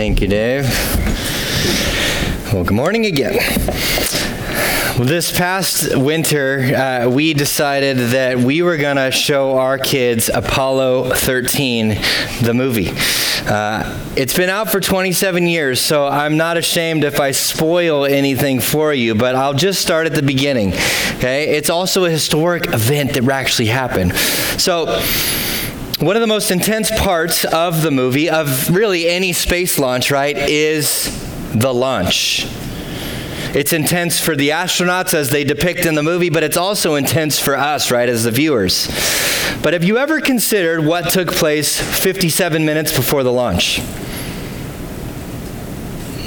Thank 0.00 0.22
you, 0.22 0.28
Dave. 0.28 0.64
Well, 2.54 2.64
good 2.64 2.72
morning 2.72 3.04
again. 3.04 3.36
Well, 4.96 5.06
this 5.06 5.30
past 5.30 5.94
winter, 5.94 6.60
uh, 6.74 7.10
we 7.10 7.34
decided 7.34 7.98
that 8.12 8.38
we 8.38 8.62
were 8.62 8.78
going 8.78 8.96
to 8.96 9.10
show 9.10 9.58
our 9.58 9.76
kids 9.76 10.30
Apollo 10.32 11.10
13, 11.16 11.98
the 12.40 12.54
movie. 12.54 12.92
Uh, 13.46 14.08
it's 14.16 14.34
been 14.34 14.48
out 14.48 14.70
for 14.70 14.80
27 14.80 15.46
years, 15.46 15.82
so 15.82 16.06
I'm 16.06 16.38
not 16.38 16.56
ashamed 16.56 17.04
if 17.04 17.20
I 17.20 17.32
spoil 17.32 18.06
anything 18.06 18.60
for 18.60 18.94
you, 18.94 19.14
but 19.14 19.34
I'll 19.34 19.52
just 19.52 19.82
start 19.82 20.06
at 20.06 20.14
the 20.14 20.22
beginning. 20.22 20.72
Okay? 21.16 21.56
It's 21.56 21.68
also 21.68 22.06
a 22.06 22.10
historic 22.10 22.72
event 22.72 23.12
that 23.12 23.28
actually 23.28 23.66
happened. 23.66 24.14
So, 24.14 24.86
one 26.00 26.16
of 26.16 26.22
the 26.22 26.26
most 26.26 26.50
intense 26.50 26.90
parts 26.98 27.44
of 27.44 27.82
the 27.82 27.90
movie, 27.90 28.30
of 28.30 28.74
really 28.74 29.06
any 29.06 29.34
space 29.34 29.78
launch, 29.78 30.10
right, 30.10 30.34
is 30.34 31.04
the 31.52 31.74
launch. 31.74 32.46
It's 33.52 33.74
intense 33.74 34.18
for 34.18 34.34
the 34.34 34.48
astronauts 34.48 35.12
as 35.12 35.28
they 35.28 35.44
depict 35.44 35.84
in 35.84 35.96
the 35.96 36.02
movie, 36.02 36.30
but 36.30 36.42
it's 36.42 36.56
also 36.56 36.94
intense 36.94 37.38
for 37.38 37.54
us, 37.54 37.90
right, 37.90 38.08
as 38.08 38.24
the 38.24 38.30
viewers. 38.30 38.86
But 39.62 39.74
have 39.74 39.84
you 39.84 39.98
ever 39.98 40.22
considered 40.22 40.86
what 40.86 41.10
took 41.10 41.32
place 41.32 41.78
57 41.78 42.64
minutes 42.64 42.96
before 42.96 43.22
the 43.22 43.32
launch? 43.32 43.80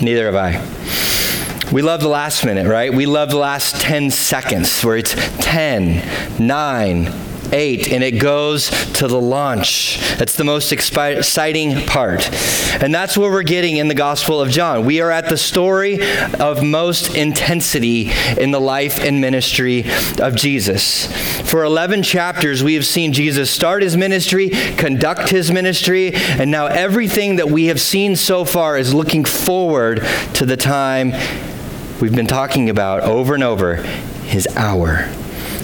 Neither 0.04 0.32
have 0.32 0.36
I. 0.36 1.72
We 1.72 1.82
love 1.82 2.02
the 2.02 2.10
last 2.10 2.46
minute, 2.46 2.68
right? 2.68 2.94
We 2.94 3.08
love 3.08 3.32
the 3.32 3.38
last 3.38 3.82
10 3.82 4.12
seconds 4.12 4.84
where 4.84 4.98
it's 4.98 5.16
10, 5.44 6.46
9, 6.46 7.33
8, 7.54 7.92
and 7.92 8.04
it 8.04 8.20
goes 8.20 8.70
to 8.94 9.08
the 9.08 9.22
launch. 9.22 10.00
That's 10.18 10.36
the 10.36 10.44
most 10.44 10.72
exciting 10.72 11.86
part. 11.86 12.30
And 12.82 12.94
that's 12.94 13.18
what 13.18 13.30
we're 13.32 13.44
getting 13.44 13.78
in 13.78 13.88
the 13.88 13.96
Gospel 13.96 14.42
of 14.42 14.50
John. 14.50 14.86
We 14.86 15.00
are 15.02 15.12
at 15.12 15.30
the 15.30 15.38
story 15.38 16.00
of 16.40 16.64
most 16.64 17.16
intensity 17.16 18.12
in 18.38 18.52
the 18.52 18.60
life 18.60 19.04
and 19.04 19.22
ministry 19.22 19.86
of 20.20 20.36
Jesus. 20.36 21.06
For 21.50 21.64
11 21.64 22.04
chapters, 22.04 22.64
we 22.64 22.74
have 22.74 22.86
seen 22.86 23.14
Jesus 23.14 23.52
start 23.52 23.84
his 23.84 23.96
ministry, 23.96 24.50
conduct 24.50 25.30
his 25.30 25.52
ministry, 25.52 26.14
and 26.16 26.50
now 26.50 26.66
everything 26.66 27.36
that 27.36 27.50
we 27.50 27.68
have 27.68 27.80
seen 27.80 28.16
so 28.16 28.46
far 28.46 28.78
is 28.78 28.94
looking 28.94 29.24
forward 29.24 30.04
to 30.34 30.46
the 30.46 30.58
time 30.58 31.12
we've 32.02 32.16
been 32.16 32.28
talking 32.28 32.70
about 32.70 33.02
over 33.02 33.36
and 33.36 33.44
over 33.44 33.76
his 34.24 34.48
hour. 34.56 35.10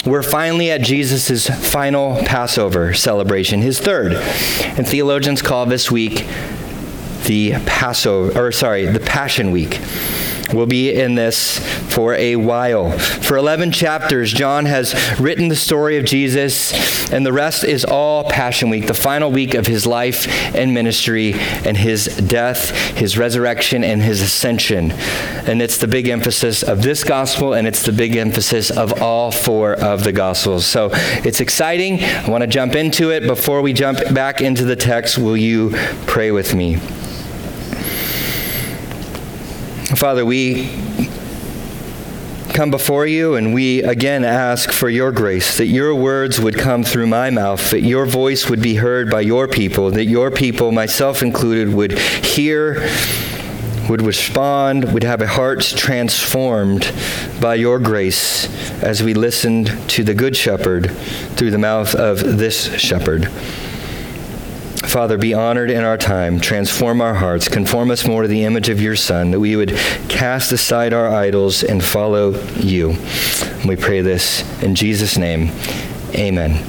We're 0.10 0.24
finally 0.24 0.72
at 0.72 0.82
Jesus' 0.82 1.48
final 1.72 2.16
Passover 2.24 2.96
celebration, 2.96 3.62
his 3.62 3.80
third. 3.80 4.14
And 4.14 4.88
theologians 4.88 5.44
call 5.44 5.68
this 5.68 5.92
week 5.92 6.26
the 7.26 7.52
Passover, 7.68 8.48
or 8.48 8.52
sorry, 8.52 8.88
the 8.88 9.00
Passion 9.00 9.52
Week. 9.52 9.80
We'll 10.54 10.66
be 10.66 10.94
in 10.94 11.16
this 11.16 11.60
for 11.94 12.16
a 12.16 12.36
while. 12.36 12.92
For 12.98 13.38
11 13.38 13.72
chapters, 13.72 14.34
John 14.34 14.66
has 14.66 15.20
written 15.20 15.48
the 15.48 15.56
story 15.56 15.98
of 15.98 16.06
Jesus, 16.06 17.12
and 17.12 17.26
the 17.26 17.34
rest 17.34 17.64
is 17.64 17.86
all 17.86 18.24
Passion 18.24 18.70
Week, 18.70 18.88
the 18.88 18.94
final 18.94 19.32
week 19.32 19.54
of 19.54 19.68
his 19.68 19.86
life 19.86 20.28
and 20.56 20.74
ministry, 20.74 21.34
and 21.34 21.78
his 21.78 22.06
death, 22.06 22.72
his 22.98 23.18
resurrection, 23.18 23.84
and 23.84 24.02
his 24.02 24.22
ascension. 24.22 24.92
And 24.92 25.62
it's 25.62 25.78
the 25.78 25.88
big 25.88 26.08
emphasis 26.08 26.64
of 26.64 26.82
this 26.82 27.04
gospel, 27.04 27.54
and 27.54 27.68
it's 27.68 27.84
the 27.84 27.92
big 27.92 28.16
emphasis 28.16 28.72
of 28.72 29.02
all 29.02 29.32
four 29.32 29.74
of 29.74 30.04
the 30.04 30.12
gospels. 30.12 30.66
So 30.66 30.90
it's 30.94 31.42
exciting. 31.42 32.04
I 32.04 32.30
want 32.30 32.42
to 32.42 32.48
jump 32.48 32.76
into 32.76 33.12
it. 33.12 33.26
Before 33.28 33.62
we 33.62 33.74
jump 33.74 34.00
back 34.14 34.42
into 34.42 34.66
the 34.66 34.76
text, 34.76 35.18
will 35.18 35.38
you 35.38 35.72
pray 36.08 36.32
with 36.32 36.56
me? 36.56 36.80
Father, 40.00 40.26
we 40.26 40.70
come 42.54 42.72
before 42.72 43.06
you 43.06 43.36
and 43.36 43.54
we 43.54 43.84
again 43.84 44.24
ask 44.24 44.72
for 44.72 44.88
your 44.88 45.12
grace, 45.12 45.58
that 45.58 45.66
your 45.66 45.94
words 45.94 46.40
would 46.40 46.58
come 46.58 46.86
through 46.86 47.06
my 47.06 47.30
mouth, 47.30 47.72
that 47.72 47.82
your 47.82 48.06
voice 48.06 48.50
would 48.50 48.62
be 48.62 48.76
heard 48.76 49.12
by 49.12 49.20
your 49.20 49.46
people, 49.46 49.92
that 49.92 50.06
your 50.06 50.32
people, 50.32 50.72
myself 50.72 51.22
included, 51.22 51.74
would 51.74 52.00
hear, 52.00 52.76
would 53.90 54.02
respond, 54.02 54.94
would 54.94 55.04
have 55.04 55.22
a 55.22 55.28
heart 55.28 55.60
transformed 55.60 56.94
by 57.42 57.56
your 57.56 57.78
grace 57.78 58.48
as 58.82 59.04
we 59.04 59.14
listened 59.14 59.68
to 59.90 60.06
the 60.06 60.14
Good 60.14 60.38
Shepherd 60.38 60.92
through 61.36 61.52
the 61.52 61.58
mouth 61.58 61.94
of 61.94 62.38
this 62.38 62.74
shepherd. 62.80 63.30
Father, 64.90 65.20
be 65.20 65.36
honored 65.36 65.70
in 65.70 65.84
our 65.84 65.98
time. 65.98 66.40
Transform 66.40 67.00
our 67.00 67.14
hearts. 67.14 67.48
Conform 67.48 67.92
us 67.92 68.08
more 68.08 68.24
to 68.24 68.28
the 68.28 68.44
image 68.44 68.70
of 68.70 68.82
your 68.82 68.96
Son, 68.96 69.30
that 69.30 69.40
we 69.40 69.56
would 69.56 69.70
cast 70.10 70.52
aside 70.52 70.94
our 70.94 71.08
idols 71.08 71.64
and 71.64 71.84
follow 71.84 72.32
you. 72.56 72.98
We 73.68 73.76
pray 73.76 74.02
this 74.02 74.42
in 74.64 74.74
Jesus' 74.74 75.16
name. 75.16 75.52
Amen. 76.16 76.66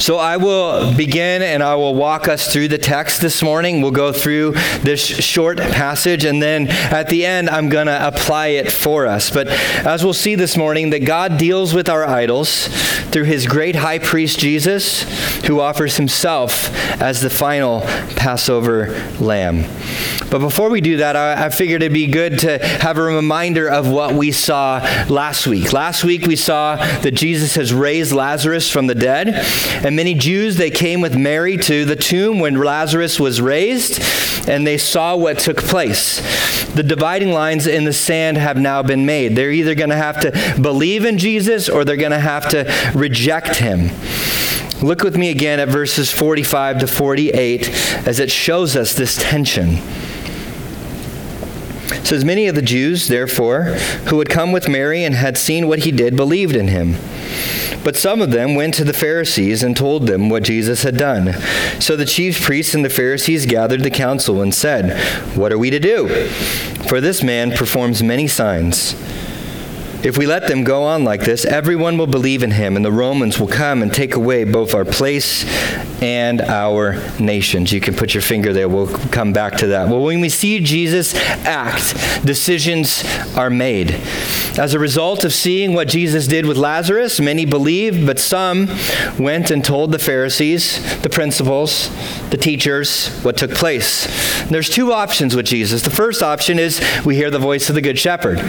So 0.00 0.18
I 0.18 0.36
will 0.36 0.94
begin 0.94 1.42
and 1.42 1.62
I 1.62 1.76
will 1.76 1.94
walk 1.94 2.26
us 2.28 2.52
through 2.52 2.68
the 2.68 2.78
text 2.78 3.20
this 3.20 3.42
morning. 3.42 3.80
We'll 3.80 3.92
go 3.92 4.12
through 4.12 4.52
this 4.82 5.00
short 5.00 5.58
passage 5.58 6.24
and 6.24 6.42
then 6.42 6.68
at 6.68 7.08
the 7.08 7.24
end 7.24 7.48
I'm 7.48 7.68
going 7.68 7.86
to 7.86 8.06
apply 8.06 8.48
it 8.48 8.70
for 8.70 9.06
us. 9.06 9.30
But 9.30 9.48
as 9.48 10.04
we'll 10.04 10.12
see 10.12 10.34
this 10.34 10.56
morning, 10.56 10.90
that 10.90 11.04
God 11.04 11.38
deals 11.38 11.74
with 11.74 11.88
our 11.88 12.04
idols 12.04 12.66
through 13.10 13.24
his 13.24 13.46
great 13.46 13.76
high 13.76 14.00
priest 14.00 14.40
Jesus, 14.40 15.02
who 15.46 15.60
offers 15.60 15.96
himself 15.96 16.74
as 17.00 17.20
the 17.20 17.30
final 17.30 17.82
Passover 18.16 18.90
lamb. 19.20 19.64
But 20.30 20.40
before 20.40 20.70
we 20.70 20.80
do 20.80 20.96
that, 20.96 21.14
I, 21.14 21.46
I 21.46 21.48
figured 21.50 21.82
it'd 21.82 21.92
be 21.92 22.08
good 22.08 22.40
to 22.40 22.58
have 22.58 22.98
a 22.98 23.02
reminder 23.02 23.68
of 23.68 23.88
what 23.88 24.14
we 24.14 24.32
saw 24.32 24.80
last 25.08 25.46
week. 25.46 25.72
Last 25.72 26.02
week 26.02 26.26
we 26.26 26.34
saw 26.34 26.76
that 26.76 27.12
Jesus 27.12 27.54
has 27.54 27.72
raised 27.72 28.12
Lazarus 28.12 28.68
from 28.70 28.88
the 28.88 28.94
dead. 28.94 29.44
And 29.84 29.96
many 29.96 30.14
Jews, 30.14 30.56
they 30.56 30.70
came 30.70 31.02
with 31.02 31.14
Mary 31.14 31.58
to 31.58 31.84
the 31.84 31.94
tomb 31.94 32.38
when 32.38 32.54
Lazarus 32.54 33.20
was 33.20 33.42
raised, 33.42 34.00
and 34.48 34.66
they 34.66 34.78
saw 34.78 35.14
what 35.14 35.38
took 35.38 35.58
place. 35.58 36.20
The 36.74 36.82
dividing 36.82 37.32
lines 37.32 37.66
in 37.66 37.84
the 37.84 37.92
sand 37.92 38.38
have 38.38 38.56
now 38.56 38.82
been 38.82 39.04
made. 39.04 39.36
They're 39.36 39.52
either 39.52 39.74
going 39.74 39.90
to 39.90 39.96
have 39.96 40.20
to 40.22 40.60
believe 40.60 41.04
in 41.04 41.18
Jesus 41.18 41.68
or 41.68 41.84
they're 41.84 41.96
going 41.96 42.12
to 42.12 42.18
have 42.18 42.48
to 42.48 42.64
reject 42.94 43.56
him. 43.56 43.90
Look 44.82 45.02
with 45.02 45.18
me 45.18 45.30
again 45.30 45.60
at 45.60 45.68
verses 45.68 46.10
45 46.10 46.80
to 46.80 46.86
48 46.86 47.68
as 48.06 48.20
it 48.20 48.30
shows 48.30 48.76
us 48.76 48.94
this 48.94 49.16
tension. 49.16 49.78
It 51.92 52.06
says, 52.06 52.24
Many 52.24 52.48
of 52.48 52.54
the 52.54 52.62
Jews, 52.62 53.08
therefore, 53.08 53.64
who 54.08 54.18
had 54.18 54.30
come 54.30 54.50
with 54.50 54.68
Mary 54.68 55.04
and 55.04 55.14
had 55.14 55.36
seen 55.36 55.68
what 55.68 55.80
he 55.80 55.92
did, 55.92 56.16
believed 56.16 56.56
in 56.56 56.68
him. 56.68 56.96
But 57.82 57.96
some 57.96 58.20
of 58.20 58.30
them 58.30 58.54
went 58.54 58.74
to 58.74 58.84
the 58.84 58.92
Pharisees 58.92 59.62
and 59.62 59.76
told 59.76 60.06
them 60.06 60.28
what 60.30 60.42
Jesus 60.42 60.82
had 60.82 60.96
done. 60.96 61.34
So 61.80 61.96
the 61.96 62.04
chief 62.04 62.42
priests 62.42 62.74
and 62.74 62.84
the 62.84 62.90
Pharisees 62.90 63.46
gathered 63.46 63.82
the 63.82 63.90
council 63.90 64.40
and 64.40 64.54
said, 64.54 64.98
What 65.36 65.52
are 65.52 65.58
we 65.58 65.70
to 65.70 65.78
do? 65.78 66.08
For 66.88 67.00
this 67.00 67.22
man 67.22 67.52
performs 67.52 68.02
many 68.02 68.26
signs. 68.28 68.94
If 70.04 70.18
we 70.18 70.26
let 70.26 70.48
them 70.48 70.64
go 70.64 70.82
on 70.82 71.02
like 71.02 71.22
this, 71.22 71.46
everyone 71.46 71.96
will 71.96 72.06
believe 72.06 72.42
in 72.42 72.50
him, 72.50 72.76
and 72.76 72.84
the 72.84 72.92
Romans 72.92 73.40
will 73.40 73.48
come 73.48 73.82
and 73.82 73.92
take 73.92 74.14
away 74.14 74.44
both 74.44 74.74
our 74.74 74.84
place 74.84 75.44
and 76.04 76.42
our 76.42 77.00
nations. 77.18 77.72
You 77.72 77.80
can 77.80 77.94
put 77.94 78.12
your 78.12 78.20
finger 78.20 78.52
there. 78.52 78.68
We'll 78.68 78.88
come 79.08 79.32
back 79.32 79.56
to 79.56 79.68
that. 79.68 79.88
Well, 79.88 80.02
when 80.02 80.20
we 80.20 80.28
see 80.28 80.60
Jesus 80.60 81.14
act, 81.46 81.94
decisions 82.26 83.02
are 83.34 83.48
made. 83.48 83.92
As 84.58 84.74
a 84.74 84.78
result 84.78 85.24
of 85.24 85.32
seeing 85.32 85.72
what 85.72 85.88
Jesus 85.88 86.26
did 86.26 86.44
with 86.44 86.58
Lazarus, 86.58 87.20
many 87.20 87.46
believed, 87.46 88.06
but 88.06 88.18
some 88.18 88.68
went 89.18 89.50
and 89.50 89.64
told 89.64 89.92
the 89.92 89.98
Pharisees, 89.98 91.00
the 91.00 91.08
principals, 91.08 91.88
the 92.28 92.36
teachers, 92.36 93.08
what 93.22 93.38
took 93.38 93.52
place. 93.52 94.06
There's 94.50 94.68
two 94.68 94.92
options 94.92 95.34
with 95.34 95.46
Jesus. 95.46 95.80
The 95.80 95.90
first 95.90 96.22
option 96.22 96.58
is 96.58 96.82
we 97.06 97.16
hear 97.16 97.30
the 97.30 97.38
voice 97.38 97.70
of 97.70 97.76
the 97.76 97.80
Good 97.80 97.98
Shepherd. 97.98 98.42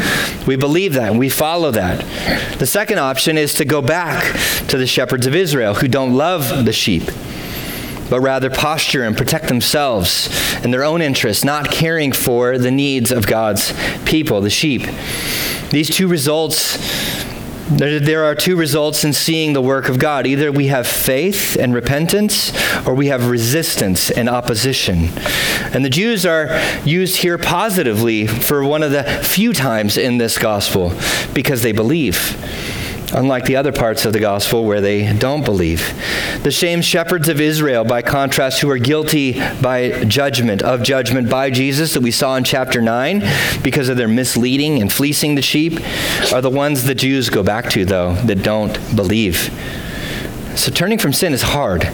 We 0.46 0.58
believe 0.58 0.94
that, 0.96 1.10
and 1.12 1.20
we 1.20 1.30
follow 1.30 1.72
that. 1.72 2.60
The 2.60 2.68
second 2.68 3.00
option 3.00 3.38
is 3.38 3.54
to 3.54 3.64
go 3.64 3.82
back 3.82 4.26
to 4.68 4.78
the 4.78 4.86
shepherds 4.86 5.26
of 5.26 5.34
Israel 5.34 5.76
who 5.76 5.88
don't 5.88 6.14
love 6.14 6.66
the 6.66 6.74
sheep 6.74 7.10
but 8.10 8.20
rather 8.20 8.50
posture 8.50 9.04
and 9.04 9.18
protect 9.18 9.48
themselves 9.48 10.30
in 10.64 10.72
their 10.72 10.84
own 10.84 11.02
interests, 11.02 11.44
not 11.44 11.72
caring 11.72 12.12
for 12.12 12.58
the 12.58 12.72
needs 12.72 13.12
of 13.12 13.28
God's 13.28 13.74
people, 14.06 14.42
the 14.42 14.50
sheep. 14.50 14.84
These 15.70 15.90
two 15.90 16.08
results, 16.08 16.78
there 17.70 18.24
are 18.24 18.36
two 18.36 18.56
results 18.56 19.04
in 19.04 19.14
seeing 19.14 19.54
the 19.54 19.62
work 19.62 19.90
of 19.90 19.98
God. 19.98 20.28
Either 20.28 20.52
we 20.52 20.68
have 20.68 20.86
faith 20.86 21.58
and 21.60 21.74
repentance, 21.74 22.54
or 22.86 22.94
we 22.94 23.08
have 23.08 23.28
resistance 23.28 24.12
and 24.12 24.30
opposition. 24.30 25.10
And 25.74 25.84
the 25.84 25.90
Jews 25.90 26.26
are 26.26 26.62
used 26.86 27.18
here 27.18 27.38
positively 27.40 28.28
for 28.28 28.64
one 28.64 28.84
of 28.84 28.92
the 28.92 29.04
few 29.04 29.52
times 29.52 29.98
in 29.98 30.20
this 30.20 30.38
gospel 30.38 30.94
because 31.34 31.64
they 31.64 31.72
believe. 31.72 32.38
Unlike 33.16 33.46
the 33.46 33.56
other 33.56 33.72
parts 33.72 34.06
of 34.06 34.14
the 34.14 34.20
gospel 34.20 34.66
where 34.66 34.82
they 34.82 35.18
don't 35.18 35.46
believe. 35.46 35.94
The 36.44 36.52
shamed 36.52 36.84
shepherds 36.84 37.30
of 37.30 37.40
Israel, 37.40 37.84
by 37.84 38.02
contrast, 38.02 38.60
who 38.62 38.70
are 38.70 38.78
guilty 38.78 39.40
by 39.62 40.04
judgment, 40.04 40.62
of 40.62 40.84
judgment 40.84 41.30
by 41.30 41.50
Jesus 41.50 41.94
that 41.94 42.02
we 42.02 42.12
saw 42.12 42.36
in 42.36 42.44
chapter 42.44 42.82
9 42.82 43.24
because 43.64 43.90
of 43.90 43.98
their 43.98 44.08
misleading 44.08 44.82
and 44.82 44.92
fleecing 44.92 45.36
the 45.36 45.42
sheep, 45.42 45.80
are 46.34 46.42
the 46.42 46.50
ones 46.50 46.84
the 46.84 46.96
Jews 46.96 47.30
go 47.30 47.42
back 47.42 47.70
to, 47.72 47.86
though, 47.86 48.14
that 48.26 48.44
don't 48.44 48.74
believe. 48.96 49.50
So 50.56 50.72
turning 50.72 50.98
from 50.98 51.14
sin 51.14 51.34
is 51.34 51.42
hard. 51.42 51.88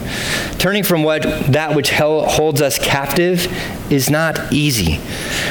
Turning 0.59 0.83
from 0.83 1.03
what 1.03 1.23
that 1.51 1.75
which 1.75 1.91
holds 1.91 2.61
us 2.61 2.77
captive 2.77 3.47
is 3.91 4.09
not 4.09 4.53
easy. 4.53 4.97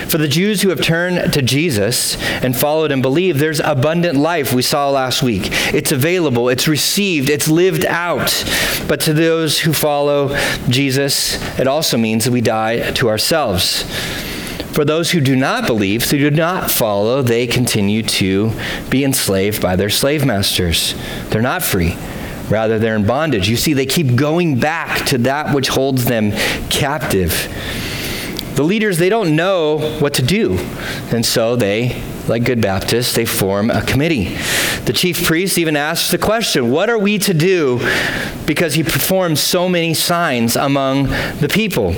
For 0.08 0.18
the 0.18 0.28
Jews 0.28 0.62
who 0.62 0.70
have 0.70 0.80
turned 0.80 1.32
to 1.32 1.42
Jesus 1.42 2.16
and 2.42 2.56
followed 2.56 2.92
and 2.92 3.02
believed, 3.02 3.38
there's 3.38 3.60
abundant 3.60 4.16
life 4.16 4.52
we 4.52 4.62
saw 4.62 4.90
last 4.90 5.22
week. 5.22 5.48
It's 5.74 5.92
available, 5.92 6.48
it's 6.48 6.68
received, 6.68 7.28
it's 7.28 7.48
lived 7.48 7.84
out. 7.84 8.44
But 8.88 9.00
to 9.00 9.12
those 9.12 9.60
who 9.60 9.72
follow 9.72 10.36
Jesus, 10.68 11.36
it 11.58 11.66
also 11.66 11.98
means 11.98 12.24
that 12.24 12.32
we 12.32 12.40
die 12.40 12.92
to 12.92 13.08
ourselves. 13.08 13.82
For 14.72 14.84
those 14.84 15.10
who 15.10 15.20
do 15.20 15.34
not 15.34 15.66
believe, 15.66 16.08
who 16.08 16.18
do 16.18 16.30
not 16.30 16.70
follow, 16.70 17.22
they 17.22 17.48
continue 17.48 18.04
to 18.04 18.52
be 18.88 19.04
enslaved 19.04 19.60
by 19.60 19.74
their 19.74 19.90
slave 19.90 20.24
masters. 20.24 20.94
They're 21.28 21.42
not 21.42 21.62
free. 21.62 21.96
Rather, 22.50 22.80
they're 22.80 22.96
in 22.96 23.06
bondage. 23.06 23.48
You 23.48 23.56
see, 23.56 23.72
they 23.72 23.86
keep 23.86 24.16
going 24.16 24.58
back 24.58 25.06
to 25.06 25.18
that 25.18 25.54
which 25.54 25.68
holds 25.68 26.04
them 26.04 26.32
captive. 26.68 27.48
The 28.56 28.64
leaders, 28.64 28.98
they 28.98 29.08
don't 29.08 29.36
know 29.36 29.78
what 30.00 30.14
to 30.14 30.22
do. 30.22 30.58
And 31.12 31.24
so 31.24 31.54
they, 31.54 32.02
like 32.26 32.44
good 32.44 32.60
Baptists, 32.60 33.14
they 33.14 33.24
form 33.24 33.70
a 33.70 33.82
committee. 33.82 34.36
The 34.84 34.92
chief 34.92 35.24
priest 35.24 35.56
even 35.58 35.76
asks 35.76 36.10
the 36.10 36.18
question 36.18 36.70
what 36.70 36.90
are 36.90 36.98
we 36.98 37.18
to 37.20 37.32
do? 37.32 37.78
Because 38.46 38.74
he 38.74 38.82
performs 38.82 39.40
so 39.40 39.68
many 39.68 39.94
signs 39.94 40.56
among 40.56 41.04
the 41.04 41.48
people. 41.48 41.94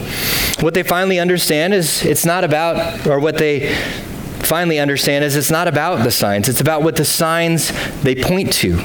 What 0.60 0.74
they 0.74 0.82
finally 0.82 1.18
understand 1.18 1.72
is 1.72 2.04
it's 2.04 2.26
not 2.26 2.44
about, 2.44 3.06
or 3.06 3.18
what 3.18 3.38
they 3.38 3.74
finally 4.40 4.78
understand 4.78 5.24
is 5.24 5.34
it's 5.34 5.50
not 5.50 5.66
about 5.66 6.04
the 6.04 6.10
signs, 6.10 6.48
it's 6.48 6.60
about 6.60 6.82
what 6.82 6.96
the 6.96 7.04
signs 7.04 7.72
they 8.02 8.14
point 8.14 8.52
to 8.52 8.78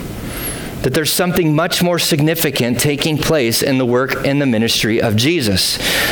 that 0.84 0.94
there's 0.94 1.12
something 1.12 1.56
much 1.56 1.82
more 1.82 2.00
significant 2.00 2.80
taking 2.80 3.18
place 3.18 3.62
in 3.62 3.78
the 3.78 3.86
work 3.86 4.26
and 4.26 4.42
the 4.42 4.46
ministry 4.46 5.02
of 5.02 5.16
Jesus. 5.16 5.64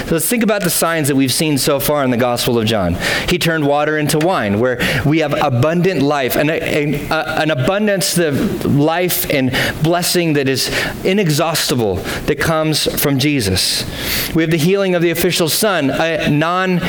So 0.06 0.16
let's 0.16 0.28
think 0.28 0.44
about 0.44 0.64
the 0.64 0.70
signs 0.70 1.08
that 1.08 1.16
we've 1.16 1.34
seen 1.34 1.58
so 1.58 1.80
far 1.80 2.04
in 2.04 2.12
the 2.12 2.18
Gospel 2.18 2.58
of 2.58 2.66
John. 2.66 2.96
He 3.30 3.38
turned 3.38 3.66
water 3.66 3.98
into 3.98 4.20
wine, 4.20 4.60
where 4.60 4.80
we 5.06 5.20
have 5.20 5.34
abundant 5.34 6.02
life, 6.02 6.36
and 6.36 6.50
an 6.50 7.52
abundance 7.52 8.18
of 8.18 8.66
life 8.66 9.30
and 9.30 9.52
blessing 9.84 10.34
that 10.34 10.50
is 10.50 10.70
inexhaustible 11.06 11.96
that 12.26 12.40
comes 12.40 12.86
from 13.02 13.20
Jesus. 13.20 13.84
We 14.34 14.44
have 14.44 14.52
the 14.52 14.58
healing 14.58 14.96
of 14.96 15.02
the 15.02 15.12
official 15.12 15.50
son, 15.50 15.90
a 15.90 16.30
non 16.30 16.82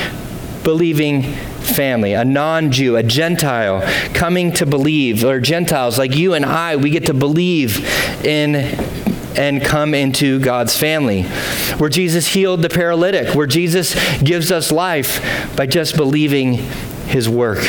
believing 0.62 1.36
family, 1.66 2.12
a 2.12 2.24
non 2.24 2.70
Jew, 2.70 2.96
a 2.96 3.02
Gentile 3.02 3.82
coming 4.14 4.52
to 4.52 4.66
believe, 4.66 5.24
or 5.24 5.40
Gentiles 5.40 5.98
like 5.98 6.16
you 6.16 6.34
and 6.34 6.44
I, 6.44 6.76
we 6.76 6.90
get 6.90 7.06
to 7.06 7.14
believe 7.14 7.84
in 8.24 8.54
and 9.36 9.62
come 9.62 9.94
into 9.94 10.40
God's 10.40 10.76
family. 10.76 11.22
Where 11.78 11.90
Jesus 11.90 12.26
healed 12.26 12.62
the 12.62 12.68
paralytic, 12.68 13.34
where 13.34 13.46
Jesus 13.46 13.94
gives 14.20 14.50
us 14.50 14.72
life 14.72 15.56
by 15.56 15.66
just 15.66 15.96
believing 15.96 16.54
his 16.54 17.28
work. 17.28 17.62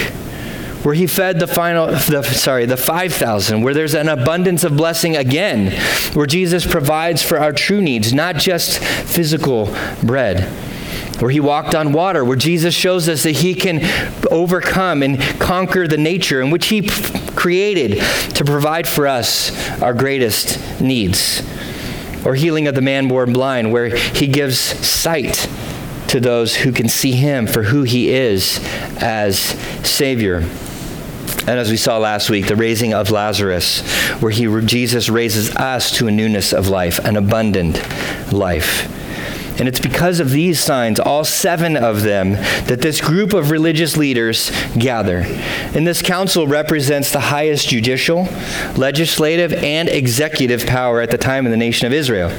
Where 0.83 0.95
he 0.95 1.07
fed 1.07 1.39
the 1.39 1.47
final, 1.47 1.87
the, 1.87 2.23
sorry, 2.23 2.65
the 2.65 2.77
5,000, 2.77 3.61
where 3.61 3.73
there's 3.73 3.95
an 3.95 4.07
abundance 4.07 4.63
of 4.63 4.77
blessing 4.77 5.17
again, 5.17 5.71
where 6.13 6.27
Jesus 6.27 6.65
provides 6.65 7.21
for 7.21 7.37
our 7.37 7.51
true 7.51 7.81
needs, 7.81 8.13
not 8.13 8.37
just 8.37 8.79
physical 8.79 9.75
bread 10.01 10.66
where 11.19 11.31
he 11.31 11.39
walked 11.39 11.73
on 11.73 11.91
water, 11.91 12.23
where 12.23 12.37
Jesus 12.37 12.73
shows 12.73 13.09
us 13.09 13.23
that 13.23 13.31
he 13.31 13.55
can 13.55 13.81
overcome 14.29 15.01
and 15.03 15.19
conquer 15.39 15.87
the 15.87 15.97
nature 15.97 16.41
in 16.41 16.51
which 16.51 16.67
he 16.67 16.87
created 17.35 18.01
to 18.35 18.45
provide 18.45 18.87
for 18.87 19.07
us 19.07 19.81
our 19.81 19.93
greatest 19.93 20.81
needs. 20.81 21.41
Or 22.25 22.35
healing 22.35 22.67
of 22.67 22.75
the 22.75 22.81
man 22.81 23.07
born 23.07 23.33
blind, 23.33 23.71
where 23.71 23.95
he 23.95 24.27
gives 24.27 24.59
sight 24.59 25.49
to 26.09 26.19
those 26.19 26.55
who 26.55 26.71
can 26.71 26.87
see 26.87 27.11
him 27.13 27.47
for 27.47 27.63
who 27.63 27.83
he 27.83 28.09
is 28.09 28.59
as 28.97 29.37
Savior. 29.87 30.37
And 31.47 31.59
as 31.59 31.69
we 31.69 31.77
saw 31.77 31.97
last 31.97 32.29
week, 32.29 32.47
the 32.47 32.55
raising 32.55 32.93
of 32.93 33.11
Lazarus, 33.11 33.81
where 34.21 34.31
he, 34.31 34.45
Jesus 34.65 35.09
raises 35.09 35.55
us 35.55 35.91
to 35.97 36.07
a 36.07 36.11
newness 36.11 36.53
of 36.53 36.67
life, 36.67 36.99
an 36.99 37.15
abundant 37.15 37.81
life. 38.33 38.93
And 39.59 39.67
it's 39.67 39.79
because 39.79 40.19
of 40.19 40.31
these 40.31 40.59
signs, 40.59 40.99
all 40.99 41.23
seven 41.23 41.75
of 41.75 42.03
them, 42.03 42.33
that 42.67 42.81
this 42.81 43.01
group 43.01 43.33
of 43.33 43.51
religious 43.51 43.97
leaders 43.97 44.51
gather. 44.77 45.23
And 45.73 45.87
this 45.87 46.01
council 46.01 46.47
represents 46.47 47.11
the 47.11 47.19
highest 47.19 47.67
judicial, 47.69 48.27
legislative, 48.75 49.53
and 49.53 49.89
executive 49.89 50.65
power 50.65 51.01
at 51.01 51.11
the 51.11 51.17
time 51.17 51.45
in 51.45 51.51
the 51.51 51.57
nation 51.57 51.87
of 51.87 51.93
Israel. 51.93 52.29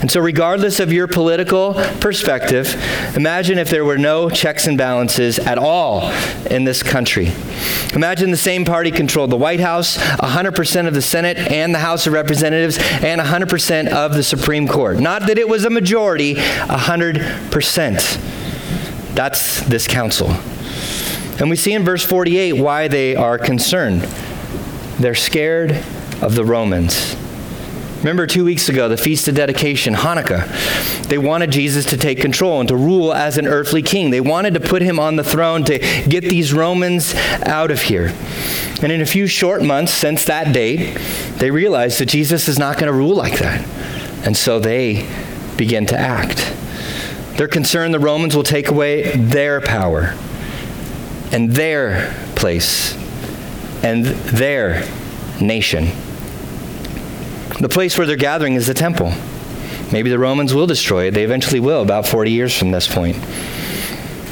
And 0.00 0.10
so, 0.10 0.20
regardless 0.20 0.80
of 0.80 0.92
your 0.92 1.06
political 1.06 1.74
perspective, 2.00 2.74
imagine 3.16 3.58
if 3.58 3.70
there 3.70 3.84
were 3.84 3.98
no 3.98 4.28
checks 4.28 4.66
and 4.66 4.76
balances 4.76 5.38
at 5.38 5.58
all 5.58 6.10
in 6.50 6.64
this 6.64 6.82
country. 6.82 7.32
Imagine 7.94 8.30
the 8.30 8.36
same 8.36 8.64
party 8.64 8.90
controlled 8.90 9.30
the 9.30 9.36
White 9.36 9.60
House, 9.60 9.96
100% 9.96 10.86
of 10.86 10.94
the 10.94 11.02
Senate 11.02 11.38
and 11.38 11.74
the 11.74 11.78
House 11.78 12.06
of 12.06 12.12
Representatives, 12.12 12.78
and 12.78 13.20
100% 13.20 13.88
of 13.88 14.14
the 14.14 14.22
Supreme 14.22 14.68
Court. 14.68 15.00
Not 15.00 15.26
that 15.28 15.38
it 15.38 15.48
was 15.48 15.64
a 15.64 15.70
majority, 15.70 16.34
100%. 16.68 19.14
That's 19.14 19.60
this 19.66 19.86
council. 19.86 20.30
And 21.38 21.50
we 21.50 21.56
see 21.56 21.74
in 21.74 21.84
verse 21.84 22.04
48 22.04 22.54
why 22.54 22.88
they 22.88 23.14
are 23.14 23.38
concerned. 23.38 24.02
They're 24.98 25.14
scared 25.14 25.72
of 26.22 26.34
the 26.34 26.44
Romans. 26.44 27.14
Remember 27.98 28.26
two 28.26 28.44
weeks 28.44 28.68
ago, 28.68 28.88
the 28.88 28.96
Feast 28.96 29.26
of 29.26 29.34
Dedication, 29.34 29.94
Hanukkah. 29.94 30.46
They 31.08 31.18
wanted 31.18 31.50
Jesus 31.50 31.86
to 31.86 31.96
take 31.96 32.20
control 32.20 32.60
and 32.60 32.68
to 32.68 32.76
rule 32.76 33.12
as 33.12 33.36
an 33.36 33.46
earthly 33.46 33.82
king. 33.82 34.10
They 34.10 34.20
wanted 34.20 34.54
to 34.54 34.60
put 34.60 34.82
him 34.82 35.00
on 35.00 35.16
the 35.16 35.24
throne 35.24 35.64
to 35.64 35.78
get 36.08 36.22
these 36.22 36.52
Romans 36.52 37.14
out 37.44 37.70
of 37.70 37.82
here. 37.82 38.14
And 38.82 38.92
in 38.92 39.00
a 39.00 39.06
few 39.06 39.26
short 39.26 39.62
months 39.62 39.92
since 39.92 40.24
that 40.26 40.52
date, 40.52 40.96
they 41.38 41.50
realized 41.50 41.98
that 41.98 42.06
Jesus 42.06 42.48
is 42.48 42.58
not 42.58 42.76
going 42.76 42.86
to 42.86 42.92
rule 42.92 43.14
like 43.14 43.38
that. 43.38 43.66
And 44.24 44.36
so 44.36 44.60
they 44.60 45.08
begin 45.56 45.86
to 45.86 45.98
act. 45.98 46.54
They're 47.36 47.48
concerned 47.48 47.92
the 47.92 47.98
Romans 47.98 48.34
will 48.34 48.42
take 48.42 48.68
away 48.68 49.12
their 49.16 49.60
power 49.60 50.14
and 51.32 51.50
their 51.50 52.14
place 52.34 52.94
and 53.84 54.04
their 54.04 54.86
nation. 55.40 55.88
The 57.60 57.68
place 57.68 57.96
where 57.96 58.06
they're 58.06 58.16
gathering 58.16 58.54
is 58.54 58.66
the 58.66 58.74
temple. 58.74 59.12
Maybe 59.92 60.10
the 60.10 60.18
Romans 60.18 60.52
will 60.52 60.66
destroy 60.66 61.06
it. 61.06 61.12
They 61.12 61.24
eventually 61.24 61.60
will, 61.60 61.82
about 61.82 62.06
40 62.06 62.30
years 62.30 62.56
from 62.56 62.70
this 62.70 62.92
point. 62.92 63.16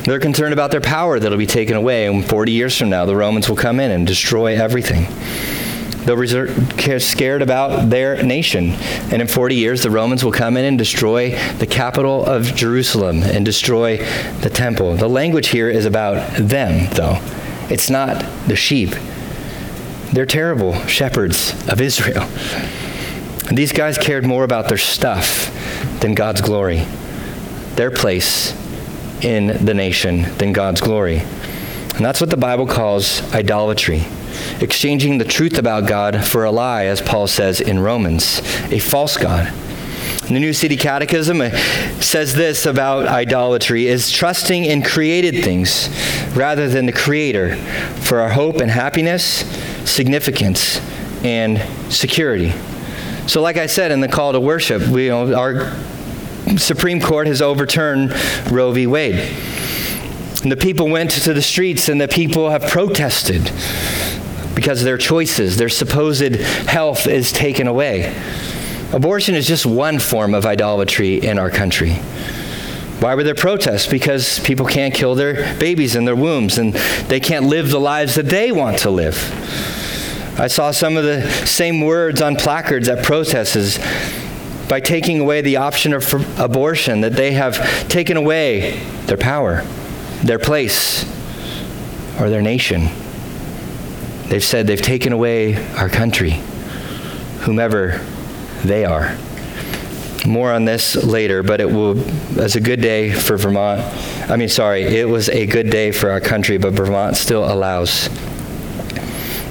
They're 0.04 0.20
concerned 0.20 0.52
about 0.52 0.70
their 0.70 0.80
power 0.80 1.18
that'll 1.18 1.38
be 1.38 1.46
taken 1.46 1.76
away, 1.76 2.06
and 2.06 2.24
40 2.24 2.52
years 2.52 2.76
from 2.76 2.90
now, 2.90 3.06
the 3.06 3.16
Romans 3.16 3.48
will 3.48 3.56
come 3.56 3.80
in 3.80 3.90
and 3.90 4.06
destroy 4.06 4.54
everything. 4.60 5.06
They'll 6.04 6.20
be 6.20 6.98
scared 6.98 7.40
about 7.40 7.88
their 7.88 8.22
nation. 8.22 8.72
And 9.10 9.22
in 9.22 9.26
40 9.26 9.54
years, 9.54 9.82
the 9.82 9.90
Romans 9.90 10.22
will 10.22 10.32
come 10.32 10.56
in 10.56 10.64
and 10.64 10.76
destroy 10.76 11.30
the 11.58 11.66
capital 11.66 12.24
of 12.24 12.54
Jerusalem 12.54 13.22
and 13.22 13.44
destroy 13.44 13.98
the 14.40 14.50
temple. 14.50 14.96
The 14.96 15.08
language 15.08 15.48
here 15.48 15.70
is 15.70 15.86
about 15.86 16.36
them, 16.36 16.90
though. 16.92 17.18
It's 17.70 17.88
not 17.88 18.24
the 18.46 18.56
sheep. 18.56 18.90
They're 20.12 20.26
terrible 20.26 20.74
shepherds 20.86 21.52
of 21.68 21.80
Israel. 21.80 22.28
And 23.48 23.56
these 23.56 23.72
guys 23.72 23.96
cared 23.96 24.26
more 24.26 24.44
about 24.44 24.68
their 24.68 24.78
stuff 24.78 25.50
than 26.00 26.14
God's 26.14 26.42
glory, 26.42 26.84
their 27.76 27.90
place 27.90 28.52
in 29.24 29.64
the 29.64 29.74
nation 29.74 30.22
than 30.36 30.52
God's 30.52 30.82
glory. 30.82 31.18
And 31.18 32.04
that's 32.04 32.20
what 32.20 32.28
the 32.28 32.36
Bible 32.36 32.66
calls 32.66 33.22
idolatry 33.32 34.04
exchanging 34.60 35.18
the 35.18 35.24
truth 35.24 35.58
about 35.58 35.86
God 35.86 36.24
for 36.24 36.44
a 36.44 36.50
lie, 36.50 36.84
as 36.84 37.00
Paul 37.00 37.26
says 37.26 37.60
in 37.60 37.80
Romans, 37.80 38.40
a 38.70 38.78
false 38.78 39.16
God. 39.16 39.52
The 40.28 40.40
New 40.40 40.54
City 40.54 40.78
Catechism 40.78 41.42
uh, 41.42 41.50
says 42.00 42.34
this 42.34 42.64
about 42.64 43.06
idolatry 43.06 43.86
is 43.86 44.10
trusting 44.10 44.64
in 44.64 44.82
created 44.82 45.44
things 45.44 45.90
rather 46.34 46.66
than 46.66 46.86
the 46.86 46.92
creator 46.92 47.56
for 47.56 48.20
our 48.20 48.30
hope 48.30 48.56
and 48.56 48.70
happiness, 48.70 49.44
significance, 49.84 50.80
and 51.22 51.60
security. 51.92 52.52
So, 53.26 53.42
like 53.42 53.58
I 53.58 53.66
said 53.66 53.90
in 53.90 54.00
the 54.00 54.08
call 54.08 54.32
to 54.32 54.40
worship, 54.40 54.82
we, 54.88 55.04
you 55.04 55.10
know, 55.10 55.34
our 55.34 55.72
Supreme 56.56 57.00
Court 57.00 57.26
has 57.26 57.42
overturned 57.42 58.14
Roe 58.50 58.72
v. 58.72 58.86
Wade. 58.86 59.16
And 60.42 60.52
the 60.52 60.56
people 60.56 60.88
went 60.88 61.10
to 61.10 61.34
the 61.34 61.42
streets 61.42 61.88
and 61.88 62.00
the 62.00 62.08
people 62.08 62.50
have 62.50 62.62
protested 62.62 63.50
because 64.54 64.82
their 64.82 64.98
choices, 64.98 65.56
their 65.56 65.68
supposed 65.68 66.34
health 66.66 67.06
is 67.06 67.32
taken 67.32 67.66
away. 67.66 68.14
Abortion 68.92 69.34
is 69.34 69.46
just 69.46 69.66
one 69.66 69.98
form 69.98 70.34
of 70.34 70.46
idolatry 70.46 71.16
in 71.16 71.38
our 71.38 71.50
country. 71.50 71.94
Why 73.00 73.16
were 73.16 73.24
there 73.24 73.34
protests? 73.34 73.86
Because 73.86 74.38
people 74.40 74.66
can't 74.66 74.94
kill 74.94 75.14
their 75.14 75.58
babies 75.58 75.96
in 75.96 76.04
their 76.04 76.14
wombs 76.14 76.58
and 76.58 76.74
they 77.08 77.18
can't 77.20 77.46
live 77.46 77.70
the 77.70 77.80
lives 77.80 78.14
that 78.14 78.26
they 78.26 78.52
want 78.52 78.78
to 78.80 78.90
live. 78.90 79.16
I 80.38 80.46
saw 80.46 80.70
some 80.70 80.96
of 80.96 81.04
the 81.04 81.28
same 81.46 81.80
words 81.80 82.22
on 82.22 82.36
placards 82.36 82.88
at 82.88 83.04
protests 83.04 83.78
by 84.68 84.80
taking 84.80 85.20
away 85.20 85.42
the 85.42 85.56
option 85.56 85.92
of 85.92 86.40
abortion, 86.40 87.02
that 87.02 87.12
they 87.12 87.32
have 87.32 87.88
taken 87.88 88.16
away 88.16 88.80
their 89.06 89.16
power, 89.16 89.62
their 90.22 90.38
place, 90.38 91.04
or 92.18 92.30
their 92.30 92.42
nation. 92.42 92.88
They've 94.28 94.44
said 94.44 94.66
they've 94.66 94.80
taken 94.80 95.12
away 95.12 95.56
our 95.76 95.88
country, 95.88 96.40
whomever 97.40 97.98
they 98.64 98.84
are. 98.84 99.16
More 100.26 100.50
on 100.52 100.64
this 100.64 100.96
later, 100.96 101.42
but 101.42 101.60
it 101.60 101.70
will 101.70 101.98
as 102.40 102.56
a 102.56 102.60
good 102.60 102.80
day 102.80 103.12
for 103.12 103.36
Vermont. 103.36 103.82
I 104.30 104.36
mean, 104.36 104.48
sorry, 104.48 104.82
it 104.82 105.06
was 105.06 105.28
a 105.28 105.46
good 105.46 105.68
day 105.68 105.92
for 105.92 106.10
our 106.10 106.20
country, 106.20 106.56
but 106.56 106.72
Vermont 106.72 107.16
still 107.16 107.44
allows 107.44 108.08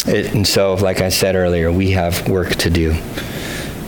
it. 0.07 0.33
And 0.33 0.47
so, 0.47 0.73
like 0.73 0.99
I 0.99 1.09
said 1.09 1.35
earlier, 1.35 1.71
we 1.71 1.91
have 1.91 2.27
work 2.27 2.55
to 2.55 2.69
do. 2.69 2.95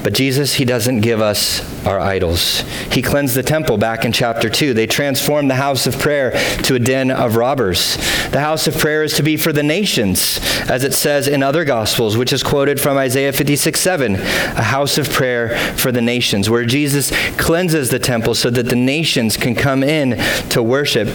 But 0.05 0.13
Jesus, 0.13 0.53
He 0.53 0.65
doesn't 0.65 1.01
give 1.01 1.19
us 1.19 1.83
our 1.83 1.99
idols. 1.99 2.59
He 2.91 3.01
cleansed 3.01 3.33
the 3.33 3.41
temple 3.41 3.79
back 3.79 4.05
in 4.05 4.11
chapter 4.11 4.51
2. 4.51 4.75
They 4.75 4.85
transformed 4.85 5.49
the 5.49 5.55
house 5.55 5.87
of 5.87 5.97
prayer 5.97 6.29
to 6.61 6.75
a 6.75 6.79
den 6.79 7.09
of 7.09 7.35
robbers. 7.35 7.97
The 8.29 8.39
house 8.39 8.67
of 8.67 8.77
prayer 8.77 9.01
is 9.01 9.15
to 9.15 9.23
be 9.23 9.35
for 9.35 9.51
the 9.51 9.63
nations, 9.63 10.39
as 10.69 10.83
it 10.83 10.93
says 10.93 11.27
in 11.27 11.41
other 11.41 11.65
gospels, 11.65 12.17
which 12.17 12.33
is 12.33 12.43
quoted 12.43 12.79
from 12.79 12.97
Isaiah 12.97 13.33
56 13.33 13.79
7, 13.79 14.13
a 14.13 14.61
house 14.61 14.99
of 14.99 15.09
prayer 15.09 15.57
for 15.75 15.91
the 15.91 16.03
nations, 16.03 16.51
where 16.51 16.65
Jesus 16.65 17.11
cleanses 17.37 17.89
the 17.89 17.97
temple 17.97 18.35
so 18.35 18.51
that 18.51 18.67
the 18.67 18.75
nations 18.75 19.37
can 19.37 19.55
come 19.55 19.81
in 19.81 20.19
to 20.49 20.61
worship. 20.61 21.07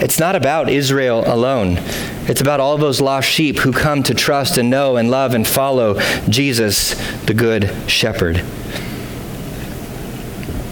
It's 0.00 0.18
not 0.18 0.36
about 0.36 0.68
Israel 0.68 1.24
alone. 1.26 1.78
It's 2.28 2.40
about 2.40 2.60
all 2.60 2.78
those 2.78 3.00
lost 3.00 3.28
sheep 3.28 3.58
who 3.58 3.72
come 3.72 4.02
to 4.04 4.14
trust 4.14 4.56
and 4.56 4.70
know 4.70 4.96
and 4.96 5.10
love 5.10 5.34
and 5.34 5.46
follow 5.46 5.98
Jesus, 6.28 6.94
the 7.26 7.34
Good 7.34 7.70
Shepherd. 7.90 8.44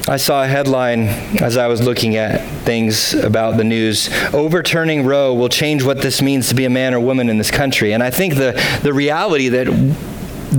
I 0.08 0.18
saw 0.18 0.44
a 0.44 0.46
headline 0.46 1.08
as 1.42 1.56
I 1.56 1.66
was 1.66 1.82
looking 1.82 2.14
at 2.14 2.40
things 2.64 3.12
about 3.12 3.56
the 3.56 3.64
news. 3.64 4.08
Overturning 4.32 5.04
Roe 5.04 5.34
will 5.34 5.48
change 5.48 5.82
what 5.82 6.00
this 6.00 6.22
means 6.22 6.48
to 6.50 6.54
be 6.54 6.64
a 6.64 6.70
man 6.70 6.94
or 6.94 7.00
woman 7.00 7.28
in 7.28 7.38
this 7.38 7.50
country. 7.50 7.92
And 7.92 8.04
I 8.04 8.10
think 8.10 8.36
the, 8.36 8.52
the 8.84 8.92
reality 8.92 9.48
that 9.48 9.66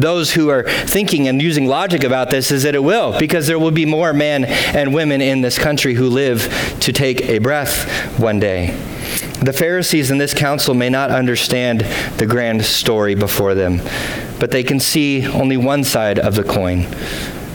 those 0.02 0.34
who 0.34 0.50
are 0.50 0.64
thinking 0.64 1.28
and 1.28 1.42
using 1.42 1.68
logic 1.68 2.04
about 2.04 2.30
this 2.30 2.52
is 2.52 2.64
that 2.64 2.76
it 2.76 2.84
will, 2.84 3.18
because 3.20 3.48
there 3.48 3.60
will 3.60 3.72
be 3.72 3.86
more 3.86 4.14
men 4.14 4.46
and 4.46 4.94
women 4.94 5.22
in 5.22 5.42
this 5.42 5.58
country 5.58 5.94
who 5.96 6.10
live 6.10 6.78
to 6.82 6.94
take 6.94 7.22
a 7.24 7.40
breath 7.40 8.20
one 8.20 8.40
day. 8.40 8.68
The 9.42 9.54
Pharisees 9.54 10.12
in 10.12 10.18
this 10.18 10.34
council 10.34 10.74
may 10.74 10.90
not 10.90 11.12
understand 11.12 11.82
the 12.18 12.26
grand 12.26 12.64
story 12.66 13.16
before 13.16 13.56
them, 13.56 13.82
but 14.40 14.52
they 14.52 14.64
can 14.64 14.80
see 14.80 15.28
only 15.28 15.58
one 15.58 15.84
side 15.84 16.20
of 16.20 16.36
the 16.36 16.44
coin. 16.44 16.86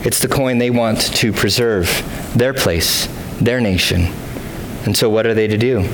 It's 0.04 0.18
the 0.18 0.28
coin 0.28 0.58
they 0.58 0.70
want 0.70 1.00
to 1.16 1.32
preserve, 1.32 1.88
their 2.36 2.54
place, 2.54 3.06
their 3.40 3.60
nation. 3.60 4.12
And 4.84 4.96
so, 4.96 5.08
what 5.08 5.26
are 5.26 5.34
they 5.34 5.46
to 5.46 5.56
do? 5.56 5.88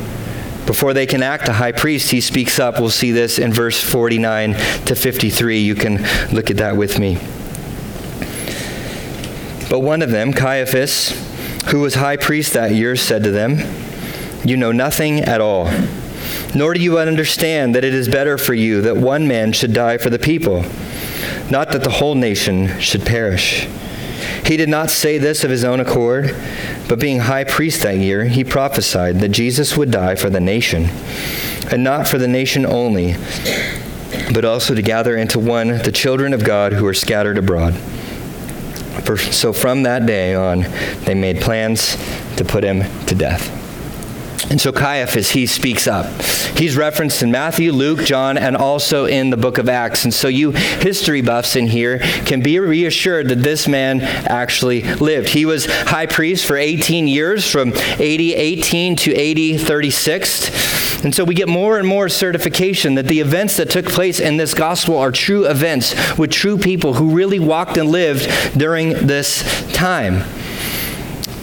Before 0.69 0.93
they 0.93 1.07
can 1.07 1.23
act 1.23 1.49
a 1.49 1.55
high 1.55 1.73
priest, 1.73 2.11
he 2.11 2.21
speaks 2.21 2.59
up. 2.59 2.79
We'll 2.79 2.91
see 2.91 3.11
this 3.11 3.39
in 3.39 3.55
verse 3.55 3.81
49 3.81 4.53
to 4.85 4.95
53. 4.95 5.61
You 5.61 5.75
can 5.75 6.07
look 6.31 6.51
at 6.51 6.59
that 6.59 6.77
with 6.77 6.99
me. 6.99 7.15
But 9.71 9.81
one 9.81 10.03
of 10.03 10.11
them, 10.11 10.35
Caiaphas, 10.35 11.13
who 11.71 11.81
was 11.81 11.95
high 11.95 12.19
priest 12.19 12.53
that 12.53 12.73
year, 12.73 12.97
said 12.97 13.25
to 13.25 13.31
them, 13.31 13.61
You 14.45 14.59
know 14.59 14.71
nothing 14.71 15.21
at 15.21 15.41
all, 15.41 15.73
nor 16.55 16.75
do 16.75 16.81
you 16.81 16.99
understand 16.99 17.75
that 17.75 17.83
it 17.83 17.95
is 17.95 18.07
better 18.07 18.37
for 18.37 18.53
you 18.53 18.83
that 18.83 18.99
one 18.99 19.27
man 19.27 19.53
should 19.53 19.73
die 19.73 19.97
for 19.97 20.11
the 20.11 20.19
people, 20.19 20.67
not 21.51 21.73
that 21.73 21.83
the 21.83 21.93
whole 21.93 22.15
nation 22.15 22.79
should 22.79 23.07
perish. 23.07 23.67
He 24.45 24.57
did 24.57 24.69
not 24.69 24.91
say 24.91 25.19
this 25.19 25.45
of 25.45 25.51
his 25.51 25.65
own 25.65 25.81
accord, 25.81 26.35
but 26.89 26.99
being 26.99 27.21
high 27.21 27.45
priest 27.45 27.83
that 27.83 27.99
year, 27.99 28.25
he 28.25 28.45
prophesied 28.45 29.21
that 29.21 29.29
Jesus 29.29 29.77
would 29.77 29.91
die 29.91 30.15
for 30.15 30.31
the 30.31 30.41
nation, 30.41 30.85
and 31.71 31.85
not 31.85 32.09
for 32.09 32.19
the 32.19 32.29
nation 32.29 32.65
only, 32.67 33.17
but 34.33 34.45
also 34.45 34.75
to 34.75 34.83
gather 34.83 35.17
into 35.17 35.39
one 35.39 35.69
the 35.69 35.93
children 35.93 36.33
of 36.33 36.45
God 36.45 36.73
who 36.73 36.87
are 36.87 36.95
scattered 36.95 37.39
abroad. 37.39 37.75
For, 39.05 39.17
so 39.17 39.53
from 39.53 39.85
that 39.85 40.07
day 40.07 40.35
on, 40.35 40.63
they 41.05 41.15
made 41.15 41.41
plans 41.41 41.97
to 42.37 42.45
put 42.45 42.65
him 42.65 42.83
to 43.07 43.15
death. 43.15 43.68
And 44.51 44.61
so 44.61 44.73
Caiaphas, 44.73 45.31
he 45.31 45.47
speaks 45.47 45.87
up. 45.87 46.07
He's 46.57 46.77
referenced 46.77 47.23
in 47.23 47.31
Matthew, 47.31 47.71
Luke, 47.71 48.01
John, 48.05 48.39
and 48.39 48.57
also 48.57 49.05
in 49.05 49.31
the 49.31 49.37
book 49.37 49.59
of 49.59 49.69
Acts. 49.69 50.05
And 50.05 50.13
so 50.13 50.27
you 50.27 50.53
history 50.53 51.21
buffs 51.21 51.55
in 51.55 51.67
here 51.67 51.99
can 51.99 52.41
be 52.41 52.59
reassured 52.59 53.29
that 53.29 53.43
this 53.43 53.69
man 53.69 54.01
actually 54.01 54.83
lived. 54.95 55.29
He 55.29 55.45
was 55.45 55.67
high 55.67 56.07
priest 56.07 56.47
for 56.47 56.57
18 56.57 57.07
years, 57.07 57.49
from 57.51 57.73
AD 57.73 58.01
18 58.01 58.97
to 58.97 59.55
AD 59.55 59.61
36. 59.61 61.05
And 61.05 61.15
so 61.15 61.25
we 61.25 61.35
get 61.35 61.49
more 61.49 61.79
and 61.79 61.87
more 61.87 62.09
certification 62.09 62.95
that 62.95 63.07
the 63.07 63.21
events 63.21 63.57
that 63.59 63.71
took 63.71 63.87
place 63.87 64.19
in 64.19 64.37
this 64.37 64.55
gospel 64.55 64.97
are 64.97 65.13
true 65.13 65.47
events 65.47 66.19
with 66.19 66.31
true 66.31 66.59
people 66.59 66.95
who 66.95 67.11
really 67.11 67.39
walked 67.39 67.77
and 67.77 67.89
lived 67.89 68.29
during 68.59 69.07
this 69.07 69.45
time. 69.73 70.25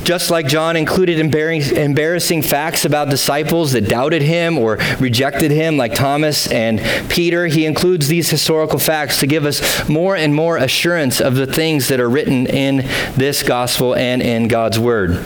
Just 0.05 0.29
like 0.29 0.45
John 0.45 0.75
included 0.75 1.17
embarrassing 1.19 2.43
facts 2.43 2.85
about 2.85 3.09
disciples 3.09 3.71
that 3.71 3.89
doubted 3.89 4.21
him 4.21 4.59
or 4.59 4.77
rejected 4.99 5.49
him, 5.49 5.77
like 5.77 5.95
Thomas 5.95 6.45
and 6.45 6.79
Peter, 7.09 7.47
he 7.47 7.65
includes 7.65 8.07
these 8.07 8.29
historical 8.29 8.77
facts 8.77 9.19
to 9.21 9.27
give 9.27 9.45
us 9.45 9.89
more 9.89 10.15
and 10.15 10.35
more 10.35 10.57
assurance 10.57 11.19
of 11.19 11.33
the 11.33 11.47
things 11.47 11.87
that 11.87 11.99
are 11.99 12.07
written 12.07 12.45
in 12.45 12.87
this 13.15 13.41
gospel 13.41 13.95
and 13.95 14.21
in 14.21 14.47
God's 14.47 14.77
word. 14.77 15.25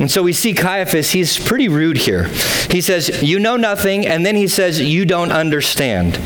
And 0.00 0.10
so 0.10 0.22
we 0.22 0.32
see 0.32 0.54
Caiaphas, 0.54 1.10
he's 1.10 1.38
pretty 1.38 1.68
rude 1.68 1.98
here. 1.98 2.24
He 2.70 2.80
says, 2.80 3.22
You 3.22 3.38
know 3.40 3.56
nothing, 3.56 4.06
and 4.06 4.24
then 4.24 4.36
he 4.36 4.48
says, 4.48 4.80
You 4.80 5.04
don't 5.04 5.30
understand. 5.30 6.18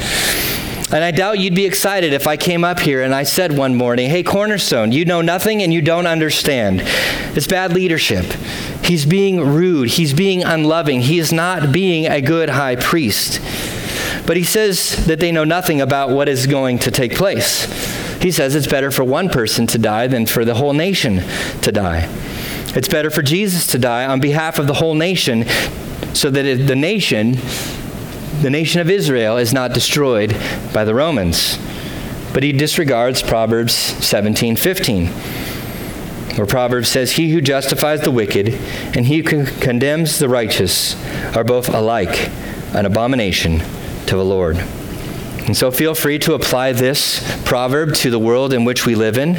And 0.92 1.02
I 1.02 1.10
doubt 1.10 1.40
you'd 1.40 1.54
be 1.54 1.66
excited 1.66 2.12
if 2.12 2.28
I 2.28 2.36
came 2.36 2.62
up 2.62 2.78
here 2.78 3.02
and 3.02 3.12
I 3.12 3.24
said 3.24 3.56
one 3.56 3.74
morning, 3.74 4.08
Hey, 4.08 4.22
Cornerstone, 4.22 4.92
you 4.92 5.04
know 5.04 5.20
nothing 5.20 5.62
and 5.62 5.74
you 5.74 5.82
don't 5.82 6.06
understand. 6.06 6.82
It's 7.36 7.48
bad 7.48 7.72
leadership. 7.72 8.24
He's 8.84 9.04
being 9.04 9.40
rude. 9.40 9.90
He's 9.90 10.14
being 10.14 10.44
unloving. 10.44 11.00
He 11.00 11.18
is 11.18 11.32
not 11.32 11.72
being 11.72 12.06
a 12.06 12.20
good 12.20 12.50
high 12.50 12.76
priest. 12.76 13.40
But 14.26 14.36
he 14.36 14.44
says 14.44 15.06
that 15.06 15.18
they 15.18 15.32
know 15.32 15.44
nothing 15.44 15.80
about 15.80 16.10
what 16.10 16.28
is 16.28 16.46
going 16.46 16.78
to 16.80 16.92
take 16.92 17.16
place. 17.16 17.64
He 18.22 18.30
says 18.30 18.54
it's 18.54 18.66
better 18.68 18.92
for 18.92 19.02
one 19.02 19.28
person 19.28 19.66
to 19.68 19.78
die 19.78 20.06
than 20.06 20.26
for 20.26 20.44
the 20.44 20.54
whole 20.54 20.72
nation 20.72 21.22
to 21.62 21.72
die. 21.72 22.08
It's 22.76 22.88
better 22.88 23.10
for 23.10 23.22
Jesus 23.22 23.66
to 23.68 23.78
die 23.78 24.06
on 24.06 24.20
behalf 24.20 24.58
of 24.58 24.68
the 24.68 24.74
whole 24.74 24.94
nation 24.94 25.46
so 26.14 26.30
that 26.30 26.42
the 26.42 26.76
nation 26.76 27.34
the 28.42 28.50
nation 28.50 28.80
of 28.80 28.90
Israel 28.90 29.38
is 29.38 29.52
not 29.52 29.72
destroyed 29.72 30.36
by 30.72 30.84
the 30.84 30.94
Romans. 30.94 31.58
But 32.32 32.42
he 32.42 32.52
disregards 32.52 33.22
Proverbs 33.22 33.72
17:15, 33.72 35.08
where 36.36 36.46
Proverbs 36.46 36.88
says, 36.90 37.12
"He 37.12 37.30
who 37.30 37.40
justifies 37.40 38.02
the 38.02 38.10
wicked 38.10 38.54
and 38.94 39.06
he 39.06 39.18
who 39.18 39.46
condemns 39.60 40.18
the 40.18 40.28
righteous 40.28 40.96
are 41.34 41.44
both 41.44 41.72
alike 41.72 42.28
an 42.74 42.84
abomination 42.84 43.62
to 44.06 44.16
the 44.16 44.24
Lord." 44.24 44.58
And 45.46 45.56
so 45.56 45.70
feel 45.70 45.94
free 45.94 46.18
to 46.18 46.34
apply 46.34 46.72
this 46.72 47.22
proverb 47.44 47.94
to 47.94 48.10
the 48.10 48.18
world 48.18 48.52
in 48.52 48.64
which 48.64 48.84
we 48.84 48.94
live 48.94 49.16
in. 49.16 49.36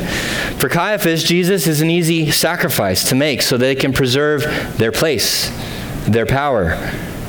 For 0.58 0.70
Caiaphas, 0.70 1.24
Jesus 1.24 1.68
is 1.68 1.82
an 1.82 1.92
easy 1.92 2.32
sacrifice 2.32 3.04
to 3.10 3.16
make 3.16 3.42
so 3.42 3.58
they 3.58 3.75
can 3.75 3.94
preserve 3.94 4.48
their 4.77 4.92
place, 4.92 5.51
their 6.08 6.25
power, 6.25 6.77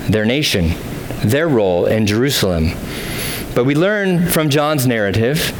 their 0.08 0.25
nation 0.25 0.75
their 1.22 1.48
role 1.48 1.87
in 1.87 2.06
Jerusalem. 2.06 2.72
But 3.54 3.64
we 3.64 3.75
learn 3.75 4.28
from 4.28 4.50
John's 4.50 4.87
narrative 4.87 5.52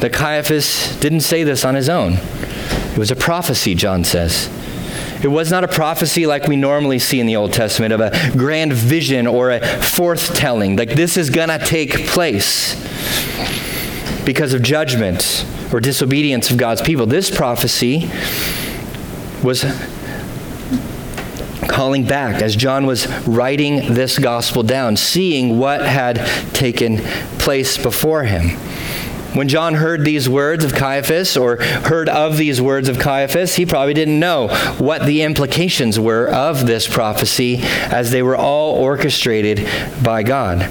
that 0.00 0.12
Caiaphas 0.12 0.98
didn't 1.00 1.20
say 1.20 1.42
this 1.42 1.64
on 1.64 1.74
his 1.74 1.88
own. 1.88 2.14
It 2.14 2.98
was 2.98 3.10
a 3.10 3.16
prophecy, 3.16 3.74
John 3.74 4.04
says. 4.04 4.50
It 5.22 5.28
was 5.28 5.50
not 5.50 5.64
a 5.64 5.68
prophecy 5.68 6.26
like 6.26 6.46
we 6.46 6.56
normally 6.56 6.98
see 6.98 7.20
in 7.20 7.26
the 7.26 7.36
Old 7.36 7.52
Testament 7.52 7.92
of 7.92 8.00
a 8.00 8.12
grand 8.36 8.72
vision 8.72 9.26
or 9.26 9.50
a 9.50 9.60
forthtelling. 9.60 10.78
Like 10.78 10.90
this 10.90 11.16
is 11.16 11.30
going 11.30 11.48
to 11.48 11.58
take 11.58 12.06
place 12.06 12.74
because 14.26 14.52
of 14.52 14.62
judgment 14.62 15.46
or 15.72 15.80
disobedience 15.80 16.50
of 16.50 16.58
God's 16.58 16.82
people. 16.82 17.06
This 17.06 17.34
prophecy 17.34 18.10
was 19.42 19.64
calling 21.68 22.04
back 22.04 22.42
as 22.42 22.56
John 22.56 22.86
was 22.86 23.06
writing 23.26 23.94
this 23.94 24.18
gospel 24.18 24.62
down, 24.62 24.96
seeing 24.96 25.58
what 25.58 25.82
had 25.82 26.16
taken 26.52 26.98
place 27.38 27.76
before 27.76 28.24
him. 28.24 28.58
When 29.36 29.48
John 29.48 29.74
heard 29.74 30.02
these 30.02 30.30
words 30.30 30.64
of 30.64 30.72
Caiaphas 30.72 31.36
or 31.36 31.56
heard 31.56 32.08
of 32.08 32.38
these 32.38 32.62
words 32.62 32.88
of 32.88 32.98
Caiaphas, 32.98 33.56
he 33.56 33.66
probably 33.66 33.92
didn't 33.92 34.18
know 34.18 34.48
what 34.78 35.04
the 35.04 35.22
implications 35.22 36.00
were 36.00 36.26
of 36.28 36.66
this 36.66 36.88
prophecy 36.88 37.58
as 37.62 38.10
they 38.10 38.22
were 38.22 38.36
all 38.36 38.72
orchestrated 38.72 39.68
by 40.02 40.22
God. 40.22 40.70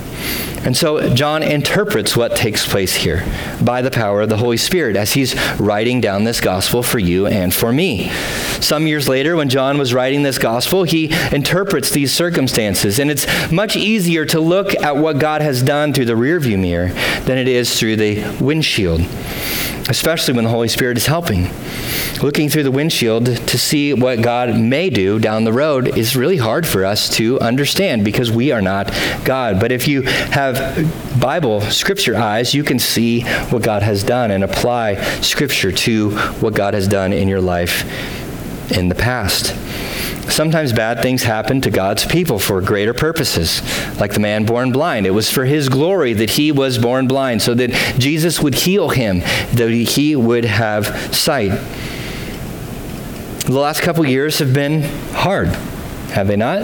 And 0.66 0.76
so 0.76 1.14
John 1.14 1.44
interprets 1.44 2.18
what 2.18 2.36
takes 2.36 2.68
place 2.68 2.96
here 2.96 3.24
by 3.64 3.82
the 3.82 3.92
power 3.92 4.22
of 4.22 4.30
the 4.30 4.38
Holy 4.38 4.58
Spirit 4.58 4.96
as 4.96 5.14
he's 5.14 5.36
writing 5.60 6.02
down 6.02 6.24
this 6.24 6.42
gospel 6.42 6.82
for 6.82 7.00
you 7.00 7.28
and 7.28 7.54
for 7.54 7.72
me. 7.72 8.10
Some 8.60 8.88
years 8.88 9.08
later, 9.08 9.36
when 9.36 9.48
John 9.50 9.78
was 9.78 9.94
writing 9.94 10.24
this 10.24 10.40
gospel, 10.40 10.84
he 10.84 11.14
interprets 11.32 11.92
these 11.92 12.12
circumstances. 12.12 13.00
And 13.00 13.12
it's 13.12 13.52
much 13.52 13.76
easier 13.76 14.26
to 14.26 14.40
look 14.40 14.74
at 14.82 14.98
what 14.98 15.20
God 15.20 15.42
has 15.42 15.62
done 15.62 15.94
through 15.94 16.06
the 16.06 16.14
rearview 16.14 16.60
mirror 16.60 16.90
than 17.26 17.38
it 17.38 17.48
is 17.48 17.80
through 17.80 17.98
the 17.98 18.24
windshield, 18.42 19.02
especially 19.90 20.34
when 20.34 20.44
the 20.44 20.50
Holy 20.50 20.68
Spirit 20.68 20.98
is 20.98 21.06
helping 21.06 21.50
looking 22.22 22.50
through 22.50 22.64
the 22.64 22.72
windshield 22.72 23.26
to 23.26 23.58
see 23.58 23.94
what 23.94 24.22
God 24.22 24.58
may 24.60 24.90
do 24.90 25.20
down 25.20 25.44
the 25.44 25.54
road 25.54 25.98
is 25.98 26.16
really 26.16 26.38
hard 26.38 26.66
for 26.66 26.86
us 26.86 27.10
to 27.18 27.40
understand 27.40 28.06
because 28.06 28.32
we 28.32 28.52
are 28.52 28.62
not 28.62 28.88
God. 29.24 29.60
But 29.60 29.72
if 29.72 29.88
you 29.88 30.04
have 30.04 30.90
Bible, 31.20 31.62
scripture 31.62 32.16
eyes, 32.16 32.54
you 32.54 32.64
can 32.64 32.80
see 32.80 33.22
what 33.50 33.64
God 33.64 33.84
has 33.84 34.04
done 34.04 34.32
and 34.32 34.44
apply 34.44 34.96
scripture 35.22 35.72
to 35.72 36.12
what 36.40 36.54
God 36.54 36.74
has 36.74 36.88
done 36.88 37.14
in 37.14 37.28
your 37.28 37.42
life 37.42 37.84
in 38.72 38.90
the 38.90 38.96
past. 38.96 39.56
Sometimes 40.32 40.74
bad 40.74 41.02
things 41.02 41.24
happen 41.24 41.62
to 41.62 41.70
God's 41.70 42.04
people 42.04 42.40
for 42.40 42.60
greater 42.60 42.94
purposes, 42.94 43.62
like 44.00 44.14
the 44.14 44.20
man 44.20 44.46
born 44.46 44.72
blind. 44.72 45.06
It 45.06 45.12
was 45.12 45.32
for 45.32 45.46
his 45.46 45.70
glory 45.70 46.14
that 46.14 46.32
he 46.32 46.52
was 46.52 46.78
born 46.78 47.08
blind, 47.08 47.42
so 47.42 47.54
that 47.54 47.72
Jesus 48.00 48.42
would 48.42 48.56
heal 48.56 48.90
him, 48.90 49.20
that 49.54 49.70
he 49.70 50.16
would 50.16 50.46
have 50.46 51.16
sight. 51.16 51.52
The 53.46 53.60
last 53.60 53.82
couple 53.82 54.06
years 54.06 54.40
have 54.40 54.54
been 54.54 54.82
hard, 55.14 55.50
have 56.10 56.28
they 56.28 56.36
not? 56.36 56.64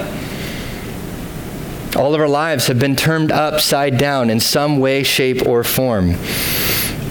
All 1.95 2.15
of 2.15 2.19
our 2.19 2.27
lives 2.27 2.67
have 2.67 2.79
been 2.79 2.95
turned 2.95 3.31
upside 3.31 3.97
down 3.97 4.29
in 4.29 4.39
some 4.39 4.79
way, 4.79 5.03
shape, 5.03 5.45
or 5.47 5.63
form. 5.63 6.15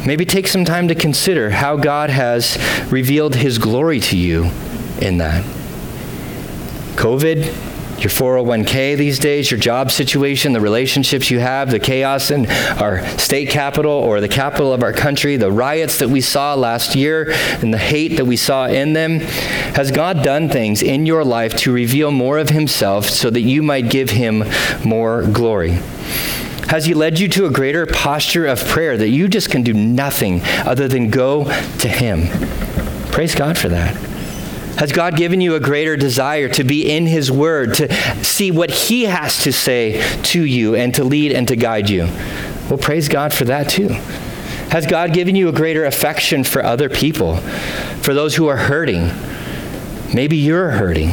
Maybe 0.04 0.24
take 0.24 0.48
some 0.48 0.64
time 0.64 0.88
to 0.88 0.94
consider 0.94 1.50
how 1.50 1.76
God 1.76 2.10
has 2.10 2.58
revealed 2.90 3.36
his 3.36 3.58
glory 3.58 4.00
to 4.00 4.16
you 4.16 4.50
in 5.00 5.18
that. 5.18 5.44
COVID, 6.96 7.44
your 8.00 8.10
401k 8.10 8.96
these 8.96 9.18
days, 9.18 9.50
your 9.50 9.60
job 9.60 9.90
situation, 9.90 10.54
the 10.54 10.60
relationships 10.60 11.30
you 11.30 11.38
have, 11.38 11.70
the 11.70 11.78
chaos 11.78 12.30
in 12.30 12.46
our 12.80 13.06
state 13.18 13.50
capital 13.50 13.92
or 13.92 14.22
the 14.22 14.28
capital 14.28 14.72
of 14.72 14.82
our 14.82 14.92
country, 14.92 15.36
the 15.36 15.52
riots 15.52 15.98
that 15.98 16.08
we 16.08 16.22
saw 16.22 16.54
last 16.54 16.94
year, 16.94 17.30
and 17.60 17.74
the 17.74 17.78
hate 17.78 18.16
that 18.16 18.24
we 18.24 18.36
saw 18.36 18.66
in 18.66 18.94
them. 18.94 19.20
Has 19.20 19.90
God 19.90 20.22
done 20.22 20.48
things 20.48 20.82
in 20.82 21.04
your 21.04 21.24
life 21.24 21.56
to 21.58 21.72
reveal 21.72 22.10
more 22.10 22.38
of 22.38 22.48
Himself 22.48 23.06
so 23.06 23.28
that 23.28 23.42
you 23.42 23.62
might 23.62 23.90
give 23.90 24.10
Him 24.10 24.44
more 24.82 25.26
glory? 25.26 25.78
Has 26.68 26.86
He 26.86 26.94
led 26.94 27.18
you 27.18 27.28
to 27.28 27.44
a 27.44 27.50
greater 27.50 27.84
posture 27.84 28.46
of 28.46 28.64
prayer 28.64 28.96
that 28.96 29.08
you 29.08 29.28
just 29.28 29.50
can 29.50 29.62
do 29.62 29.74
nothing 29.74 30.40
other 30.64 30.88
than 30.88 31.10
go 31.10 31.44
to 31.78 31.88
Him? 31.88 32.28
Praise 33.10 33.34
God 33.34 33.58
for 33.58 33.68
that. 33.68 34.09
Has 34.78 34.92
God 34.92 35.16
given 35.16 35.40
you 35.40 35.56
a 35.56 35.60
greater 35.60 35.96
desire 35.96 36.48
to 36.50 36.64
be 36.64 36.90
in 36.90 37.06
His 37.06 37.30
Word, 37.30 37.74
to 37.74 37.92
see 38.24 38.50
what 38.50 38.70
He 38.70 39.04
has 39.04 39.42
to 39.42 39.52
say 39.52 40.02
to 40.22 40.42
you, 40.42 40.74
and 40.74 40.94
to 40.94 41.04
lead 41.04 41.32
and 41.32 41.46
to 41.48 41.56
guide 41.56 41.90
you? 41.90 42.04
Well, 42.68 42.78
praise 42.78 43.08
God 43.08 43.32
for 43.32 43.44
that 43.44 43.68
too. 43.68 43.88
Has 44.70 44.86
God 44.86 45.12
given 45.12 45.34
you 45.34 45.48
a 45.48 45.52
greater 45.52 45.84
affection 45.84 46.44
for 46.44 46.64
other 46.64 46.88
people, 46.88 47.36
for 48.02 48.14
those 48.14 48.36
who 48.36 48.46
are 48.46 48.56
hurting? 48.56 49.10
Maybe 50.14 50.36
you're 50.36 50.70
hurting. 50.70 51.08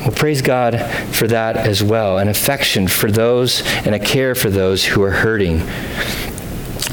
Well, 0.00 0.12
praise 0.12 0.42
God 0.42 0.80
for 1.14 1.26
that 1.26 1.56
as 1.56 1.82
well 1.82 2.18
an 2.18 2.28
affection 2.28 2.88
for 2.88 3.10
those 3.10 3.62
and 3.84 3.94
a 3.94 3.98
care 3.98 4.34
for 4.34 4.48
those 4.48 4.84
who 4.84 5.02
are 5.02 5.10
hurting. 5.10 5.60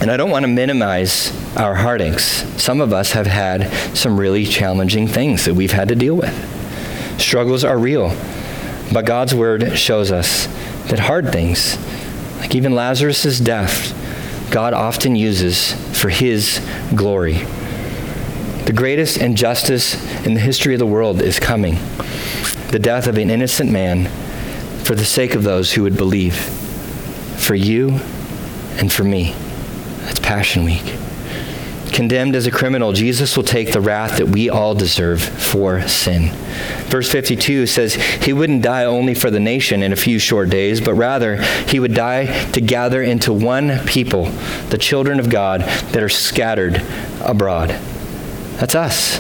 And 0.01 0.12
I 0.12 0.17
don't 0.17 0.31
want 0.31 0.43
to 0.43 0.47
minimize 0.47 1.31
our 1.55 1.75
heartaches. 1.75 2.23
Some 2.61 2.81
of 2.81 2.93
us 2.93 3.11
have 3.11 3.27
had 3.27 3.71
some 3.95 4.19
really 4.19 4.45
challenging 4.45 5.07
things 5.07 5.45
that 5.45 5.53
we've 5.53 5.71
had 5.71 5.87
to 5.89 5.95
deal 5.95 6.15
with. 6.15 6.33
Struggles 7.19 7.63
are 7.63 7.77
real, 7.77 8.09
but 8.93 9.05
God's 9.05 9.33
word 9.33 9.77
shows 9.77 10.11
us 10.11 10.47
that 10.89 10.99
hard 10.99 11.31
things, 11.31 11.77
like 12.39 12.55
even 12.55 12.75
Lazarus' 12.75 13.39
death, 13.39 13.93
God 14.51 14.73
often 14.73 15.15
uses 15.15 15.73
for 15.99 16.09
his 16.09 16.65
glory. 16.93 17.45
The 18.65 18.73
greatest 18.73 19.17
injustice 19.17 19.95
in 20.25 20.33
the 20.33 20.39
history 20.39 20.73
of 20.73 20.79
the 20.79 20.85
world 20.85 21.21
is 21.21 21.39
coming 21.39 21.77
the 22.71 22.79
death 22.79 23.07
of 23.07 23.17
an 23.17 23.29
innocent 23.29 23.71
man 23.71 24.05
for 24.83 24.95
the 24.95 25.05
sake 25.05 25.33
of 25.33 25.43
those 25.43 25.71
who 25.71 25.83
would 25.83 25.95
believe, 25.95 26.35
for 26.35 27.55
you 27.55 27.99
and 28.77 28.91
for 28.91 29.03
me. 29.03 29.33
That's 30.01 30.19
Passion 30.19 30.65
Week. 30.65 30.83
Condemned 31.95 32.36
as 32.36 32.45
a 32.45 32.51
criminal, 32.51 32.91
Jesus 32.91 33.38
will 33.38 33.45
take 33.45 33.71
the 33.71 33.79
wrath 33.79 34.17
that 34.17 34.25
we 34.25 34.49
all 34.49 34.75
deserve 34.75 35.21
for 35.21 35.88
sin. 35.88 36.27
Verse 36.89 37.10
52 37.10 37.67
says 37.67 37.93
he 37.93 38.34
wouldn't 38.34 38.63
die 38.63 38.84
only 38.84 39.15
for 39.15 39.31
the 39.31 39.39
nation 39.39 39.81
in 39.81 39.93
a 39.93 39.95
few 39.95 40.19
short 40.19 40.49
days, 40.49 40.81
but 40.81 40.93
rather 40.95 41.41
he 41.69 41.79
would 41.79 41.93
die 41.93 42.25
to 42.51 42.60
gather 42.60 43.01
into 43.01 43.31
one 43.31 43.79
people, 43.86 44.25
the 44.71 44.77
children 44.77 45.21
of 45.21 45.29
God 45.29 45.62
that 45.62 46.03
are 46.03 46.10
scattered 46.10 46.84
abroad. 47.21 47.69
That's 48.60 48.75
us. 48.75 49.19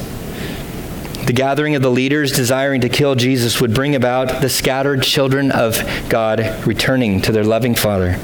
The 1.27 1.33
gathering 1.33 1.75
of 1.75 1.81
the 1.81 1.89
leaders 1.89 2.33
desiring 2.33 2.81
to 2.81 2.89
kill 2.89 3.15
Jesus 3.15 3.61
would 3.61 3.73
bring 3.73 3.95
about 3.95 4.41
the 4.41 4.49
scattered 4.49 5.01
children 5.01 5.49
of 5.49 5.81
God 6.09 6.67
returning 6.67 7.21
to 7.21 7.31
their 7.31 7.45
loving 7.45 7.73
Father, 7.73 8.19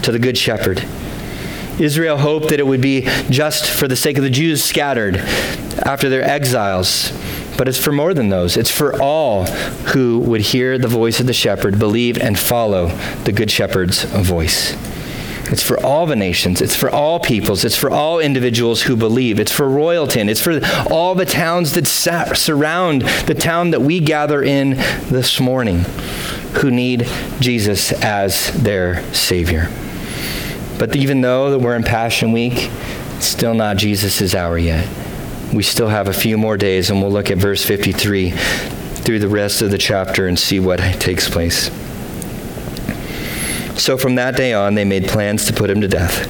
to 0.00 0.10
the 0.10 0.18
Good 0.18 0.38
Shepherd. 0.38 0.82
Israel 1.82 2.16
hoped 2.16 2.48
that 2.48 2.60
it 2.60 2.66
would 2.66 2.80
be 2.80 3.02
just 3.28 3.68
for 3.68 3.88
the 3.88 3.96
sake 3.96 4.16
of 4.16 4.24
the 4.24 4.30
Jews 4.30 4.62
scattered 4.62 5.16
after 5.84 6.08
their 6.08 6.22
exiles. 6.22 7.12
But 7.58 7.68
it's 7.68 7.78
for 7.78 7.92
more 7.92 8.14
than 8.14 8.28
those. 8.28 8.56
It's 8.56 8.70
for 8.70 9.00
all 9.00 9.44
who 9.44 10.20
would 10.20 10.40
hear 10.40 10.78
the 10.78 10.88
voice 10.88 11.20
of 11.20 11.26
the 11.26 11.32
shepherd, 11.32 11.78
believe, 11.78 12.18
and 12.18 12.38
follow 12.38 12.88
the 13.24 13.32
good 13.32 13.50
shepherd's 13.50 14.04
voice. 14.04 14.76
It's 15.50 15.62
for 15.62 15.78
all 15.84 16.06
the 16.06 16.16
nations. 16.16 16.62
It's 16.62 16.74
for 16.74 16.88
all 16.88 17.20
peoples. 17.20 17.64
It's 17.64 17.76
for 17.76 17.90
all 17.90 18.20
individuals 18.20 18.82
who 18.82 18.96
believe. 18.96 19.38
It's 19.38 19.52
for 19.52 19.66
Royalton. 19.66 20.30
It's 20.30 20.40
for 20.40 20.60
all 20.90 21.14
the 21.14 21.26
towns 21.26 21.72
that 21.72 21.86
surround 21.86 23.02
the 23.26 23.34
town 23.34 23.70
that 23.72 23.82
we 23.82 24.00
gather 24.00 24.42
in 24.42 24.76
this 25.10 25.38
morning 25.38 25.80
who 26.60 26.70
need 26.70 27.06
Jesus 27.40 27.92
as 28.02 28.50
their 28.62 29.02
Savior. 29.12 29.68
But 30.78 30.96
even 30.96 31.20
though 31.20 31.50
that 31.50 31.58
we're 31.58 31.76
in 31.76 31.82
Passion 31.82 32.32
Week, 32.32 32.70
it's 33.16 33.26
still 33.26 33.54
not 33.54 33.76
Jesus' 33.76 34.34
hour 34.34 34.58
yet. 34.58 34.88
We 35.52 35.62
still 35.62 35.88
have 35.88 36.08
a 36.08 36.12
few 36.12 36.38
more 36.38 36.56
days, 36.56 36.90
and 36.90 37.00
we'll 37.00 37.12
look 37.12 37.30
at 37.30 37.38
verse 37.38 37.64
53 37.64 38.30
through 38.30 39.18
the 39.18 39.28
rest 39.28 39.62
of 39.62 39.70
the 39.70 39.78
chapter 39.78 40.26
and 40.26 40.38
see 40.38 40.60
what 40.60 40.78
takes 41.00 41.28
place. 41.28 41.70
So 43.80 43.98
from 43.98 44.14
that 44.16 44.36
day 44.36 44.52
on, 44.52 44.74
they 44.74 44.84
made 44.84 45.08
plans 45.08 45.46
to 45.46 45.52
put 45.52 45.68
him 45.68 45.80
to 45.80 45.88
death. 45.88 46.28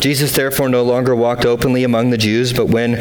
Jesus 0.00 0.32
therefore 0.32 0.68
no 0.68 0.82
longer 0.82 1.14
walked 1.14 1.44
openly 1.44 1.84
among 1.84 2.10
the 2.10 2.18
Jews, 2.18 2.52
but 2.52 2.66
when 2.66 2.94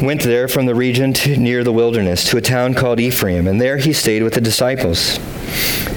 went 0.00 0.22
there 0.22 0.46
from 0.46 0.66
the 0.66 0.74
region 0.74 1.12
to, 1.12 1.36
near 1.36 1.64
the 1.64 1.72
wilderness 1.72 2.24
to 2.30 2.36
a 2.36 2.40
town 2.40 2.74
called 2.74 3.00
Ephraim, 3.00 3.48
and 3.48 3.60
there 3.60 3.76
he 3.78 3.92
stayed 3.92 4.22
with 4.22 4.34
the 4.34 4.40
disciples. 4.40 5.18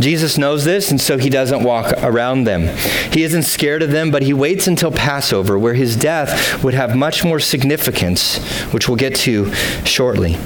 Jesus 0.00 0.38
knows 0.38 0.64
this, 0.64 0.90
and 0.90 1.00
so 1.00 1.18
he 1.18 1.30
doesn't 1.30 1.62
walk 1.62 1.92
around 2.02 2.44
them. 2.44 2.76
He 3.12 3.22
isn't 3.22 3.44
scared 3.44 3.82
of 3.82 3.90
them, 3.90 4.10
but 4.10 4.22
he 4.22 4.32
waits 4.32 4.66
until 4.66 4.90
Passover, 4.90 5.58
where 5.58 5.74
his 5.74 5.96
death 5.96 6.62
would 6.62 6.74
have 6.74 6.96
much 6.96 7.24
more 7.24 7.40
significance, 7.40 8.38
which 8.72 8.88
we'll 8.88 8.96
get 8.96 9.14
to 9.16 9.52
shortly. 9.84 10.36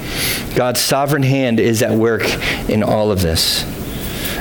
God's 0.55 0.81
sovereign 0.81 1.23
hand 1.23 1.61
is 1.61 1.83
at 1.83 1.93
work 1.93 2.23
in 2.69 2.83
all 2.83 3.11
of 3.11 3.23
this. 3.23 3.65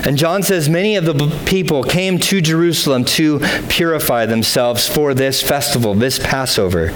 And 0.05 0.17
John 0.17 0.43
says 0.43 0.69
many 0.69 0.95
of 0.95 1.05
the 1.05 1.13
people 1.45 1.83
came 1.83 2.19
to 2.19 2.41
Jerusalem 2.41 3.05
to 3.05 3.39
purify 3.67 4.25
themselves 4.25 4.88
for 4.88 5.13
this 5.13 5.41
festival, 5.41 5.93
this 5.93 6.19
Passover. 6.19 6.91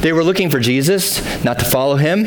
They 0.00 0.12
were 0.12 0.24
looking 0.24 0.50
for 0.50 0.58
Jesus, 0.58 1.22
not 1.44 1.58
to 1.60 1.64
follow 1.64 1.96
him, 1.96 2.24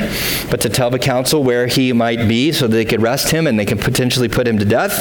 but 0.49 0.61
to 0.61 0.69
tell 0.69 0.89
the 0.89 0.99
council 0.99 1.43
where 1.43 1.67
he 1.67 1.93
might 1.93 2.27
be 2.27 2.51
so 2.51 2.67
they 2.67 2.85
could 2.85 3.01
arrest 3.01 3.31
him 3.31 3.45
and 3.45 3.59
they 3.59 3.65
could 3.65 3.81
potentially 3.81 4.29
put 4.29 4.47
him 4.47 4.57
to 4.59 4.65
death. 4.65 4.99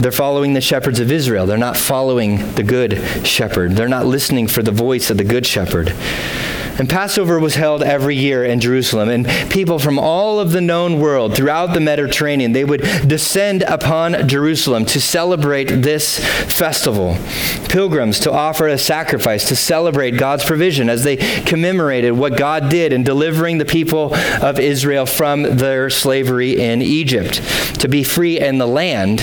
They're 0.00 0.12
following 0.12 0.52
the 0.54 0.60
shepherds 0.60 1.00
of 1.00 1.10
Israel. 1.10 1.44
They're 1.44 1.58
not 1.58 1.76
following 1.76 2.54
the 2.54 2.62
good 2.62 3.26
shepherd. 3.26 3.72
They're 3.72 3.88
not 3.88 4.06
listening 4.06 4.46
for 4.46 4.62
the 4.62 4.70
voice 4.70 5.10
of 5.10 5.16
the 5.18 5.24
good 5.24 5.44
shepherd. 5.44 5.92
And 6.78 6.88
Passover 6.88 7.40
was 7.40 7.56
held 7.56 7.82
every 7.82 8.14
year 8.14 8.44
in 8.44 8.60
Jerusalem, 8.60 9.08
and 9.08 9.26
people 9.50 9.80
from 9.80 9.98
all 9.98 10.38
of 10.38 10.52
the 10.52 10.60
known 10.60 11.00
world 11.00 11.34
throughout 11.34 11.74
the 11.74 11.80
Mediterranean, 11.80 12.52
they 12.52 12.64
would 12.64 12.82
descend 13.06 13.62
upon 13.62 14.28
Jerusalem 14.28 14.84
to 14.86 15.00
celebrate 15.00 15.66
this 15.66 16.18
festival. 16.52 17.16
Pilgrims 17.68 18.20
to 18.20 18.32
offer 18.32 18.68
a 18.68 18.78
sacrifice 18.78 19.48
to 19.48 19.56
celebrate 19.56 20.12
God's 20.12 20.44
provision 20.44 20.88
as 20.88 21.02
they 21.02 21.16
commemorated 21.16 22.12
what 22.12 22.36
God 22.36 22.70
did 22.70 22.92
in 22.92 23.02
delivering 23.02 23.58
the 23.58 23.64
people 23.64 24.14
of 24.40 24.60
Israel 24.60 25.04
from 25.04 25.42
their 25.42 25.90
slavery 25.90 26.60
in 26.60 26.80
Egypt, 26.80 27.42
to 27.80 27.88
be 27.88 28.04
free 28.04 28.38
in 28.38 28.58
the 28.58 28.68
land, 28.68 29.18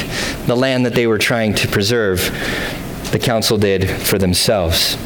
the 0.45 0.57
land 0.57 0.85
that 0.85 0.93
they 0.93 1.07
were 1.07 1.17
trying 1.17 1.53
to 1.55 1.67
preserve. 1.69 2.19
The 3.11 3.19
council 3.19 3.57
did 3.57 3.89
for 3.89 4.17
themselves. 4.17 4.97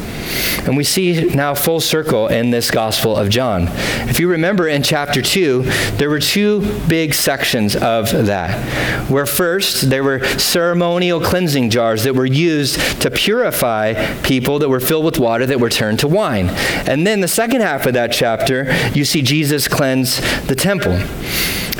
And 0.66 0.76
we 0.76 0.84
see 0.84 1.24
now 1.26 1.54
full 1.54 1.80
circle 1.80 2.28
in 2.28 2.50
this 2.50 2.70
Gospel 2.70 3.16
of 3.16 3.28
John. 3.28 3.68
If 4.08 4.20
you 4.20 4.28
remember 4.28 4.68
in 4.68 4.82
chapter 4.82 5.22
2, 5.22 5.62
there 5.96 6.10
were 6.10 6.20
two 6.20 6.60
big 6.88 7.14
sections 7.14 7.76
of 7.76 8.10
that. 8.26 9.08
Where 9.10 9.26
first, 9.26 9.90
there 9.90 10.04
were 10.04 10.24
ceremonial 10.38 11.20
cleansing 11.20 11.70
jars 11.70 12.04
that 12.04 12.14
were 12.14 12.26
used 12.26 12.78
to 13.02 13.10
purify 13.10 13.94
people 14.22 14.58
that 14.58 14.68
were 14.68 14.80
filled 14.80 15.04
with 15.04 15.18
water 15.18 15.46
that 15.46 15.60
were 15.60 15.70
turned 15.70 15.98
to 16.00 16.08
wine. 16.08 16.50
And 16.86 17.06
then 17.06 17.20
the 17.20 17.28
second 17.28 17.60
half 17.62 17.86
of 17.86 17.94
that 17.94 18.12
chapter, 18.12 18.72
you 18.92 19.04
see 19.04 19.22
Jesus 19.22 19.68
cleanse 19.68 20.20
the 20.46 20.54
temple. 20.54 20.98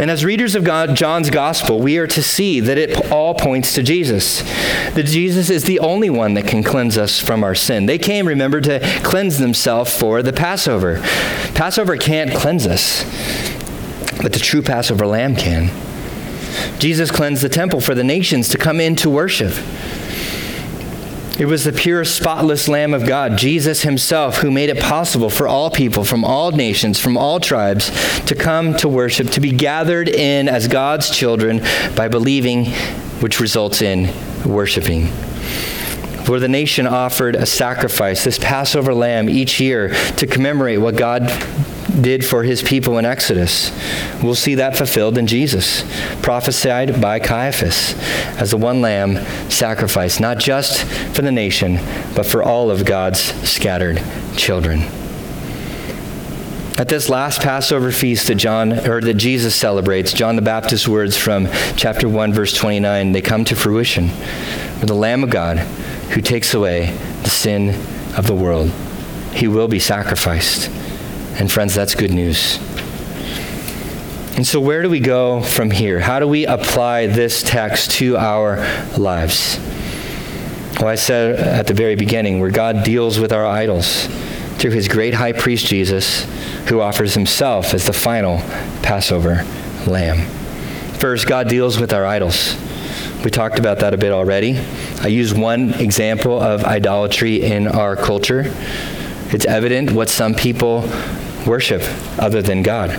And 0.01 0.11
as 0.11 0.25
readers 0.25 0.55
of 0.55 0.65
God, 0.65 0.97
John's 0.97 1.29
gospel, 1.29 1.79
we 1.79 1.99
are 1.99 2.07
to 2.07 2.23
see 2.23 2.59
that 2.61 2.79
it 2.79 3.13
all 3.13 3.35
points 3.35 3.75
to 3.75 3.83
Jesus. 3.83 4.41
That 4.95 5.05
Jesus 5.05 5.51
is 5.51 5.65
the 5.65 5.79
only 5.79 6.09
one 6.09 6.33
that 6.35 6.47
can 6.47 6.63
cleanse 6.63 6.97
us 6.97 7.21
from 7.21 7.45
our 7.45 7.55
sin. 7.55 7.85
They 7.85 7.99
came, 7.99 8.27
remember, 8.27 8.63
to 8.63 8.81
cleanse 9.03 9.37
themselves 9.37 9.95
for 9.95 10.23
the 10.23 10.33
Passover. 10.33 11.01
Passover 11.55 11.99
can't 11.99 12.35
cleanse 12.35 12.67
us, 12.67 13.05
but 14.23 14.33
the 14.33 14.39
true 14.39 14.63
Passover 14.63 15.07
lamb 15.07 15.37
can. 15.37 15.71
Jesus 16.79 17.11
cleansed 17.11 17.43
the 17.43 17.51
temple 17.51 17.83
for 17.83 17.95
the 17.95 18.03
nations 18.03 18.49
to 18.49 18.57
come 18.57 18.81
in 18.81 18.97
to 18.97 19.11
worship. 19.11 19.53
It 21.41 21.49
was 21.49 21.65
the 21.65 21.73
pure, 21.73 22.05
spotless 22.05 22.69
Lamb 22.69 22.93
of 22.93 23.07
God, 23.07 23.39
Jesus 23.39 23.81
Himself, 23.81 24.37
who 24.37 24.51
made 24.51 24.69
it 24.69 24.79
possible 24.79 25.31
for 25.31 25.49
all 25.49 25.71
people 25.71 26.05
from 26.05 26.23
all 26.23 26.51
nations, 26.51 27.01
from 27.01 27.17
all 27.17 27.41
tribes, 27.41 27.89
to 28.27 28.35
come 28.35 28.77
to 28.77 28.91
worship, 28.91 29.31
to 29.31 29.41
be 29.41 29.51
gathered 29.51 30.11
in 30.11 30.51
as 30.51 30.69
God's 30.69 31.09
children 31.09 31.63
by 31.97 32.09
believing, 32.09 32.67
which 33.23 33.41
results 33.41 33.81
in 33.81 34.13
worshiping. 34.45 35.07
For 36.27 36.41
the 36.41 36.49
nation 36.49 36.87
offered 36.87 37.37
a 37.37 37.47
sacrifice, 37.47 38.23
this 38.23 38.39
Passover 38.39 38.93
lamb, 38.93 39.31
each 39.31 39.61
year 39.61 39.95
to 40.19 40.27
commemorate 40.27 40.83
what 40.83 40.99
God 40.99 41.23
did 42.01 42.25
for 42.25 42.43
his 42.43 42.63
people 42.63 42.99
in 42.99 43.05
Exodus. 43.05 43.71
We'll 44.23 44.35
see 44.35 44.57
that 44.57 44.77
fulfilled 44.77 45.19
in 45.19 45.27
Jesus, 45.27 45.85
prophesied 46.23 47.01
by 47.01 47.19
Caiaphas 47.19 47.95
as 48.39 48.51
the 48.51 48.57
one 48.57 48.81
lamb 48.81 49.17
sacrificed, 49.51 50.21
not 50.21 50.39
just 50.39 50.85
for 51.15 51.23
the 51.23 51.33
nation, 51.33 51.79
but 52.15 52.27
for 52.27 52.43
all 52.43 52.71
of 52.71 52.85
God's 52.85 53.21
scattered 53.49 54.03
children. 54.37 54.83
At 56.79 56.89
this 56.89 57.11
last 57.11 57.43
Passover 57.43 57.93
feast 57.93 58.29
that 58.29 58.37
John 58.37 58.73
or 58.89 59.03
that 59.03 59.15
Jesus 59.15 59.55
celebrates, 59.55 60.15
John 60.15 60.37
the 60.37 60.43
Baptist's 60.43 60.89
words 60.89 61.15
from 61.15 61.47
chapter 61.77 62.09
1 62.09 62.33
verse 62.33 62.55
29, 62.55 63.13
they 63.13 63.21
come 63.21 63.45
to 63.45 63.55
fruition. 63.55 64.09
For 64.79 64.87
the 64.87 64.95
Lamb 64.95 65.23
of 65.23 65.29
God 65.29 65.59
who 65.59 66.23
takes 66.23 66.55
away 66.55 66.97
the 67.23 67.31
sin 67.31 67.71
of 68.17 68.27
the 68.27 68.35
world. 68.35 68.71
He 69.33 69.47
will 69.47 69.69
be 69.69 69.79
sacrificed. 69.79 70.71
And 71.41 71.51
friends, 71.51 71.75
that's 71.75 71.95
good 71.95 72.13
news. 72.13 72.59
And 74.37 74.47
so, 74.47 74.61
where 74.61 74.83
do 74.83 74.91
we 74.91 75.01
go 75.01 75.41
from 75.41 75.71
here? 75.71 75.99
How 75.99 76.21
do 76.21 76.29
we 76.29 76.45
apply 76.45 77.07
this 77.07 77.43
text 77.43 77.93
to 77.93 78.19
our 78.19 78.59
lives? 78.99 79.59
Well, 80.79 80.89
I 80.89 80.97
said 80.97 81.41
at 81.41 81.67
the 81.67 81.73
very 81.73 81.95
beginning, 81.95 82.41
where 82.41 82.51
God 82.51 82.85
deals 82.85 83.19
with 83.19 83.33
our 83.33 83.47
idols 83.47 84.07
through 84.59 84.73
his 84.73 84.87
great 84.87 85.15
high 85.15 85.33
priest 85.33 85.67
Jesus, 85.67 86.25
who 86.69 86.83
offers 86.83 87.15
himself 87.15 87.73
as 87.73 87.87
the 87.87 87.95
final 87.95 88.41
Passover 88.83 89.43
lamb. 89.87 90.29
First, 90.99 91.27
God 91.27 91.49
deals 91.49 91.81
with 91.81 91.95
our 91.95 92.05
idols. 92.05 92.55
We 93.25 93.31
talked 93.31 93.59
about 93.59 93.79
that 93.79 93.95
a 93.95 93.99
bit 93.99 94.13
already. 94.13 94.59
I 95.01 95.07
use 95.07 95.33
one 95.33 95.73
example 95.73 96.39
of 96.39 96.65
idolatry 96.65 97.41
in 97.41 97.67
our 97.67 97.97
culture. 97.97 98.55
It's 99.33 99.47
evident 99.47 99.93
what 99.93 100.11
some 100.11 100.35
people 100.35 100.91
worship 101.47 101.83
other 102.19 102.43
than 102.43 102.63
God. 102.63 102.99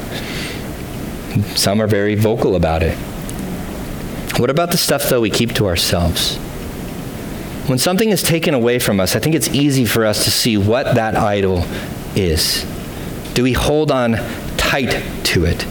Some 1.55 1.81
are 1.81 1.87
very 1.87 2.15
vocal 2.15 2.55
about 2.55 2.83
it. 2.83 2.97
What 4.37 4.49
about 4.49 4.71
the 4.71 4.77
stuff, 4.77 5.09
though, 5.09 5.21
we 5.21 5.29
keep 5.29 5.53
to 5.55 5.67
ourselves? 5.67 6.37
When 7.67 7.77
something 7.77 8.09
is 8.09 8.23
taken 8.23 8.53
away 8.53 8.79
from 8.79 8.99
us, 8.99 9.15
I 9.15 9.19
think 9.19 9.35
it's 9.35 9.49
easy 9.49 9.85
for 9.85 10.05
us 10.05 10.23
to 10.25 10.31
see 10.31 10.57
what 10.57 10.95
that 10.95 11.15
idol 11.15 11.63
is. 12.15 12.65
Do 13.33 13.43
we 13.43 13.53
hold 13.53 13.91
on 13.91 14.13
tight 14.57 15.03
to 15.25 15.45
it? 15.45 15.65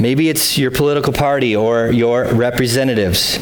Maybe 0.00 0.28
it's 0.28 0.58
your 0.58 0.70
political 0.70 1.12
party 1.12 1.56
or 1.56 1.90
your 1.90 2.24
representatives. 2.32 3.36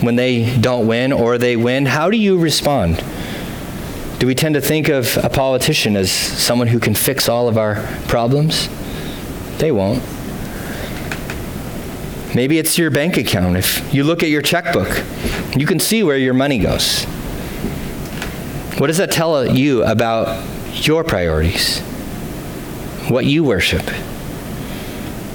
When 0.00 0.16
they 0.16 0.56
don't 0.58 0.86
win 0.86 1.12
or 1.12 1.38
they 1.38 1.56
win, 1.56 1.86
how 1.86 2.10
do 2.10 2.16
you 2.16 2.38
respond? 2.38 3.04
Do 4.20 4.26
we 4.26 4.34
tend 4.34 4.54
to 4.54 4.60
think 4.60 4.90
of 4.90 5.16
a 5.24 5.30
politician 5.30 5.96
as 5.96 6.12
someone 6.12 6.68
who 6.68 6.78
can 6.78 6.94
fix 6.94 7.26
all 7.26 7.48
of 7.48 7.56
our 7.56 7.76
problems? 8.06 8.68
They 9.56 9.72
won't. 9.72 10.02
Maybe 12.34 12.58
it's 12.58 12.76
your 12.76 12.90
bank 12.90 13.16
account. 13.16 13.56
If 13.56 13.94
you 13.94 14.04
look 14.04 14.22
at 14.22 14.28
your 14.28 14.42
checkbook, 14.42 15.02
you 15.56 15.64
can 15.64 15.80
see 15.80 16.02
where 16.02 16.18
your 16.18 16.34
money 16.34 16.58
goes. 16.58 17.04
What 18.76 18.88
does 18.88 18.98
that 18.98 19.10
tell 19.10 19.56
you 19.56 19.84
about 19.84 20.46
your 20.86 21.02
priorities? 21.02 21.80
What 23.08 23.24
you 23.24 23.42
worship? 23.42 23.86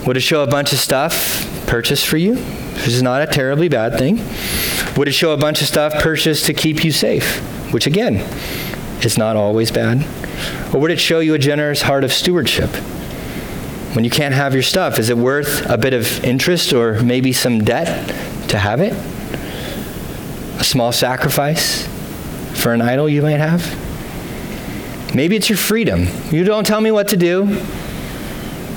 Would 0.06 0.16
it 0.16 0.22
show 0.22 0.44
a 0.44 0.48
bunch 0.48 0.74
of 0.74 0.80
stuff 0.80 1.66
purchased 1.66 2.06
for 2.06 2.18
you? 2.18 2.36
This 2.36 2.90
is 2.90 3.02
not 3.02 3.24
a 3.24 3.26
terribly 3.26 3.68
bad 3.68 3.98
thing. 3.98 4.18
Would 4.96 5.08
it 5.08 5.14
show 5.14 5.34
a 5.34 5.38
bunch 5.38 5.62
of 5.62 5.68
stuff 5.68 5.96
purchased 6.04 6.46
to 6.46 6.54
keep 6.54 6.86
you 6.86 6.92
safe? 6.92 7.40
Which, 7.74 7.88
again, 7.88 8.24
is 9.04 9.18
not 9.18 9.36
always 9.36 9.72
bad? 9.72 10.06
Or 10.74 10.80
would 10.80 10.92
it 10.92 11.00
show 11.00 11.20
you 11.20 11.34
a 11.34 11.40
generous 11.40 11.82
heart 11.82 12.04
of 12.04 12.14
stewardship? 12.14 12.70
When 13.96 14.04
you 14.04 14.10
can't 14.10 14.34
have 14.34 14.54
your 14.54 14.64
stuff, 14.64 15.00
is 15.00 15.10
it 15.10 15.18
worth 15.18 15.66
a 15.70 15.78
bit 15.78 15.94
of 15.94 16.24
interest 16.24 16.74
or 16.74 17.02
maybe 17.02 17.32
some 17.34 17.64
debt 17.64 18.08
to 18.50 18.58
have 18.58 18.82
it? 18.82 18.94
A 20.60 20.64
small 20.64 20.92
sacrifice 20.92 21.88
for 22.62 22.74
an 22.74 22.82
idol 22.82 23.08
you 23.08 23.22
might 23.22 23.40
have? 23.40 23.64
Maybe 25.16 25.38
it's 25.38 25.50
your 25.50 25.58
freedom. 25.58 26.08
You 26.30 26.44
don't 26.44 26.68
tell 26.68 26.82
me 26.82 26.92
what 26.92 27.08
to 27.10 27.18
do. 27.18 27.46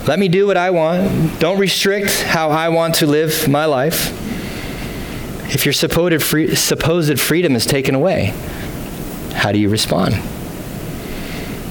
Let 0.07 0.19
me 0.19 0.29
do 0.29 0.47
what 0.47 0.57
I 0.57 0.71
want. 0.71 1.41
Don't 1.41 1.59
restrict 1.59 2.23
how 2.23 2.51
I 2.51 2.69
want 2.69 2.95
to 2.97 3.07
live 3.07 3.49
my 3.49 3.65
life. 3.65 4.15
If 5.53 5.65
your 5.65 5.73
supposed, 5.73 6.23
free, 6.23 6.55
supposed 6.55 7.19
freedom 7.19 7.57
is 7.57 7.67
taken 7.67 7.95
away, 7.95 8.35
how 9.39 9.53
do 9.53 9.59
you 9.59 9.69
respond? 9.69 10.15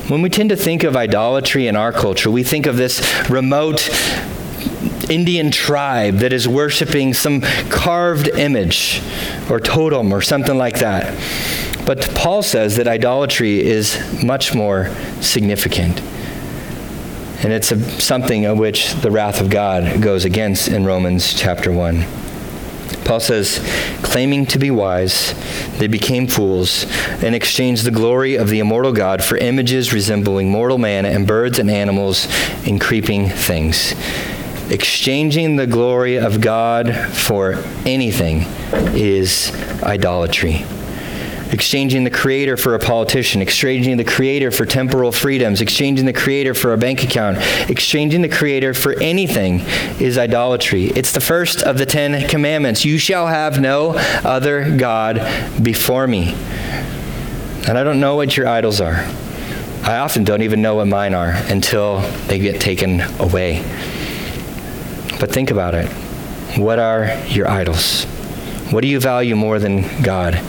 When 0.10 0.22
we 0.22 0.30
tend 0.30 0.52
to 0.52 0.56
think 0.56 0.84
of 0.84 0.96
idolatry 0.96 1.68
in 1.68 1.76
our 1.76 1.92
culture, 1.92 2.32
we 2.32 2.42
think 2.42 2.66
of 2.66 2.78
this 2.78 3.30
remote 3.30 3.90
Indian 5.10 5.52
tribe 5.52 6.16
that 6.20 6.32
is 6.32 6.48
worshiping 6.48 7.14
some 7.14 7.42
carved 7.70 8.30
image 8.30 9.02
or 9.50 9.60
totem 9.60 10.14
or 10.14 10.22
something 10.22 10.58
like 10.58 10.80
that. 10.80 11.14
But 11.86 12.10
Paul 12.16 12.42
says 12.42 12.78
that 12.78 12.88
idolatry 12.88 13.60
is 13.60 14.24
much 14.24 14.56
more 14.56 14.90
significant. 15.20 16.02
And 17.44 17.52
it's 17.52 17.74
a, 17.74 17.80
something 18.02 18.46
of 18.46 18.58
which 18.58 18.94
the 18.96 19.12
wrath 19.12 19.42
of 19.42 19.50
God 19.50 20.02
goes 20.02 20.24
against 20.24 20.70
in 20.70 20.86
Romans 20.86 21.34
chapter 21.34 21.72
1. 21.72 22.27
Paul 23.06 23.20
says, 23.20 23.60
claiming 24.04 24.46
to 24.48 24.60
be 24.60 24.72
wise, 24.72 25.34
they 25.78 25.88
became 25.88 26.28
fools 26.28 26.86
and 27.24 27.34
exchanged 27.34 27.86
the 27.86 27.92
glory 27.92 28.36
of 28.36 28.50
the 28.50 28.60
immortal 28.60 28.92
God 28.92 29.24
for 29.24 29.38
images 29.38 29.94
resembling 29.94 30.50
mortal 30.50 30.78
man 30.78 31.06
and 31.06 31.26
birds 31.26 31.60
and 31.60 31.72
animals 31.72 32.28
and 32.66 32.82
creeping 32.82 33.30
things. 33.30 33.94
Exchanging 34.70 35.56
the 35.56 35.68
glory 35.68 36.18
of 36.18 36.42
God 36.42 36.94
for 36.96 37.64
anything 37.86 38.42
is 38.94 39.52
idolatry. 39.82 40.66
Exchanging 41.52 42.04
the 42.04 42.10
creator 42.10 42.58
for 42.58 42.76
a 42.76 42.80
politician, 42.80 43.42
exchanging 43.42 43.98
the 43.98 44.04
creator 44.04 44.52
for 44.52 44.66
temporal 44.66 45.12
freedoms, 45.12 45.62
exchanging 45.62 46.06
the 46.06 46.14
creator 46.14 46.54
for 46.54 46.74
a 46.74 46.78
bank 46.78 47.04
account, 47.04 47.38
exchanging 47.70 48.22
the 48.22 48.30
creator 48.30 48.74
for 48.74 49.00
anything 49.02 49.62
is 50.00 50.18
idolatry. 50.18 50.86
It's 50.88 51.12
the 51.12 51.22
first 51.22 51.62
of 51.62 51.78
the 51.78 51.86
Ten 51.86 52.28
Commandments. 52.28 52.84
You 52.84 52.98
shall 52.98 53.28
have 53.28 53.62
no 53.62 53.94
other 54.24 54.76
God 54.78 55.22
before 55.64 56.06
me. 56.06 56.34
And 57.68 57.78
I 57.78 57.84
don't 57.84 58.00
know 58.00 58.16
what 58.16 58.36
your 58.36 58.48
idols 58.48 58.82
are. 58.82 59.06
I 59.84 59.98
often 60.00 60.26
don't 60.26 60.42
even 60.42 60.62
know 60.62 60.76
what 60.76 60.88
mine 60.88 61.14
are 61.14 61.32
until 61.50 62.02
they 62.28 62.40
get 62.40 62.60
taken 62.60 63.02
away. 63.20 63.62
But 65.20 65.32
think 65.32 65.50
about 65.50 65.76
it. 65.76 65.88
What 66.58 66.78
are 66.78 67.18
your 67.28 67.48
idols? 67.48 68.04
What 68.72 68.82
do 68.82 68.88
you 68.88 69.00
value 69.00 69.36
more 69.36 69.60
than 69.60 70.02
God? 70.02 70.42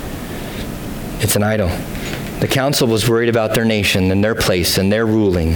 It's 1.20 1.34
an 1.34 1.42
idol. 1.42 1.68
The 2.40 2.48
council 2.48 2.86
was 2.86 3.08
worried 3.08 3.28
about 3.28 3.54
their 3.54 3.64
nation 3.64 4.12
and 4.12 4.22
their 4.22 4.36
place 4.36 4.78
and 4.78 4.92
their 4.92 5.04
ruling. 5.04 5.54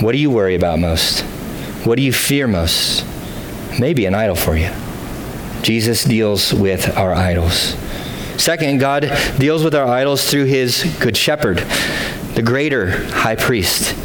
What 0.00 0.12
do 0.12 0.18
you 0.18 0.30
worry 0.30 0.56
about 0.56 0.80
most? 0.80 1.20
What 1.84 1.96
do 1.96 2.02
you 2.02 2.12
fear 2.12 2.48
most? 2.48 3.06
Maybe 3.78 4.06
an 4.06 4.14
idol 4.14 4.34
for 4.34 4.56
you. 4.56 4.70
Jesus 5.62 6.02
deals 6.02 6.52
with 6.52 6.96
our 6.96 7.12
idols. 7.12 7.76
Second, 8.36 8.78
God 8.78 9.10
deals 9.38 9.62
with 9.62 9.74
our 9.74 9.86
idols 9.86 10.28
through 10.28 10.44
his 10.46 10.96
good 11.00 11.16
shepherd, 11.16 11.64
the 12.36 12.42
greater 12.42 12.90
high 13.08 13.34
priest. 13.34 13.96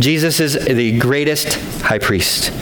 Jesus 0.00 0.38
is 0.38 0.54
the 0.64 0.98
greatest 0.98 1.54
high 1.82 1.98
priest. 1.98 2.52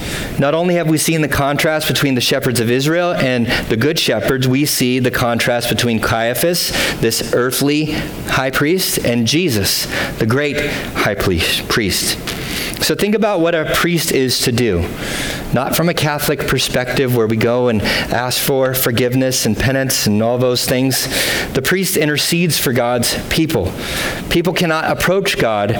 Not 0.40 0.54
only 0.54 0.74
have 0.74 0.88
we 0.88 0.96
seen 0.96 1.20
the 1.20 1.28
contrast 1.28 1.86
between 1.86 2.14
the 2.14 2.22
shepherds 2.22 2.58
of 2.58 2.70
Israel 2.70 3.12
and 3.12 3.46
the 3.68 3.76
good 3.76 3.98
shepherds, 3.98 4.48
we 4.48 4.64
see 4.64 4.98
the 4.98 5.10
contrast 5.10 5.68
between 5.68 6.00
Caiaphas, 6.00 6.70
this 7.00 7.34
earthly 7.34 7.92
high 8.28 8.50
priest, 8.50 9.04
and 9.04 9.26
Jesus, 9.26 9.86
the 10.18 10.26
great 10.26 10.58
high 10.94 11.14
priest. 11.14 12.39
So 12.80 12.94
think 12.94 13.14
about 13.14 13.40
what 13.40 13.54
a 13.54 13.70
priest 13.74 14.10
is 14.10 14.40
to 14.40 14.52
do. 14.52 14.80
Not 15.52 15.76
from 15.76 15.88
a 15.88 15.94
Catholic 15.94 16.40
perspective 16.40 17.14
where 17.14 17.26
we 17.26 17.36
go 17.36 17.68
and 17.68 17.82
ask 17.82 18.40
for 18.40 18.72
forgiveness 18.72 19.46
and 19.46 19.56
penance 19.56 20.06
and 20.06 20.22
all 20.22 20.38
those 20.38 20.64
things. 20.64 21.06
The 21.52 21.62
priest 21.62 21.96
intercedes 21.96 22.58
for 22.58 22.72
God's 22.72 23.20
people. 23.28 23.72
People 24.30 24.54
cannot 24.54 24.90
approach 24.90 25.38
God 25.38 25.72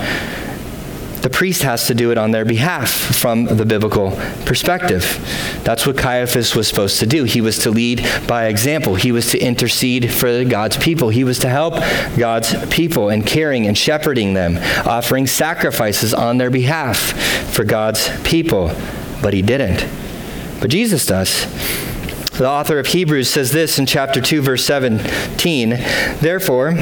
the 1.23 1.31
priest 1.31 1.63
has 1.63 1.87
to 1.87 1.95
do 1.95 2.11
it 2.11 2.19
on 2.19 2.31
their 2.31 2.45
behalf 2.45 2.91
from 2.91 3.45
the 3.45 3.67
biblical 3.67 4.11
perspective. 4.47 5.19
That's 5.65 5.87
what 5.87 5.97
Caiaphas 5.97 6.55
was 6.55 6.69
supposed 6.69 6.99
to 7.01 7.07
do. 7.07 7.25
He 7.25 7.41
was 7.41 7.59
to 7.61 7.71
lead 7.71 8.07
by 8.27 8.47
example, 8.47 8.95
he 8.95 9.13
was 9.13 9.31
to 9.31 9.39
intercede 9.39 10.13
for 10.13 10.45
God's 10.45 10.77
people, 10.77 11.11
he 11.11 11.25
was 11.25 11.39
to 11.41 11.49
help 11.49 11.75
God's 12.17 12.55
people 12.69 13.11
in 13.11 13.23
caring 13.23 13.67
and 13.67 13.77
shepherding 13.77 14.35
them, 14.35 14.59
offering 14.87 15.27
sacrifices 15.27 16.15
on 16.15 16.39
their 16.39 16.51
behalf 16.51 16.99
for 17.53 17.65
God's 17.65 18.11
people. 18.23 18.73
But 19.23 19.35
he 19.35 19.43
didn't. 19.43 19.87
But 20.61 20.71
Jesus 20.71 21.05
does. 21.07 21.47
The 22.41 22.49
author 22.49 22.79
of 22.79 22.87
Hebrews 22.87 23.29
says 23.29 23.53
this 23.53 23.79
in 23.79 23.85
chapter 23.85 24.21
2, 24.21 24.41
verse 24.41 24.65
17 24.65 25.71
Therefore, 26.21 26.73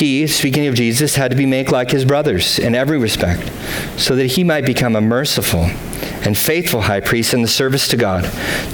he, 0.00 0.26
speaking 0.26 0.66
of 0.66 0.74
Jesus, 0.74 1.14
had 1.14 1.30
to 1.30 1.36
be 1.36 1.46
made 1.46 1.70
like 1.70 1.90
his 1.90 2.04
brothers 2.04 2.58
in 2.58 2.74
every 2.74 2.98
respect, 2.98 3.50
so 3.98 4.16
that 4.16 4.26
he 4.26 4.44
might 4.44 4.64
become 4.64 4.96
a 4.96 5.00
merciful 5.00 5.70
and 6.24 6.36
faithful 6.36 6.82
high 6.82 7.00
priest 7.00 7.32
in 7.32 7.42
the 7.42 7.48
service 7.48 7.86
to 7.88 7.96
God, 7.96 8.24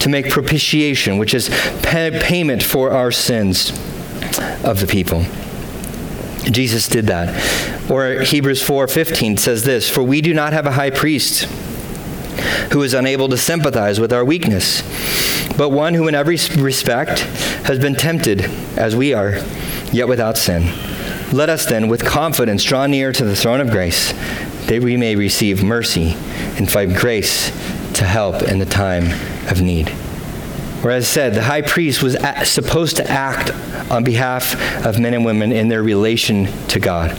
to 0.00 0.08
make 0.08 0.30
propitiation, 0.30 1.18
which 1.18 1.34
is 1.34 1.48
pay- 1.82 2.18
payment 2.22 2.62
for 2.62 2.92
our 2.92 3.10
sins 3.10 3.70
of 4.64 4.80
the 4.80 4.86
people. 4.86 5.24
Jesus 6.50 6.88
did 6.88 7.06
that. 7.06 7.34
Or 7.90 8.22
Hebrews 8.22 8.62
4:15 8.62 9.36
says 9.36 9.64
this, 9.64 9.88
"For 9.88 10.02
we 10.02 10.20
do 10.20 10.32
not 10.32 10.52
have 10.52 10.66
a 10.66 10.72
high 10.72 10.90
priest 10.90 11.46
who 12.70 12.82
is 12.82 12.94
unable 12.94 13.28
to 13.28 13.36
sympathize 13.36 13.98
with 13.98 14.12
our 14.12 14.24
weakness, 14.24 14.82
but 15.56 15.70
one 15.70 15.94
who 15.94 16.06
in 16.06 16.14
every 16.14 16.38
respect 16.56 17.20
has 17.64 17.78
been 17.78 17.94
tempted 17.94 18.48
as 18.76 18.94
we 18.94 19.12
are, 19.12 19.38
yet 19.92 20.08
without 20.08 20.38
sin." 20.38 20.68
Let 21.32 21.50
us 21.50 21.66
then, 21.66 21.88
with 21.88 22.04
confidence, 22.04 22.62
draw 22.62 22.86
near 22.86 23.12
to 23.12 23.24
the 23.24 23.34
throne 23.34 23.60
of 23.60 23.70
grace, 23.70 24.12
that 24.68 24.80
we 24.80 24.96
may 24.96 25.16
receive 25.16 25.62
mercy 25.62 26.14
and 26.56 26.70
find 26.70 26.94
grace 26.94 27.50
to 27.94 28.04
help 28.04 28.42
in 28.42 28.60
the 28.60 28.64
time 28.64 29.06
of 29.50 29.60
need. 29.60 29.88
Whereas 30.82 31.08
said, 31.08 31.34
the 31.34 31.42
high 31.42 31.62
priest 31.62 32.00
was 32.00 32.16
supposed 32.44 32.96
to 32.96 33.10
act 33.10 33.50
on 33.90 34.04
behalf 34.04 34.86
of 34.86 35.00
men 35.00 35.14
and 35.14 35.24
women 35.24 35.50
in 35.50 35.66
their 35.66 35.82
relation 35.82 36.46
to 36.68 36.78
God. 36.78 37.18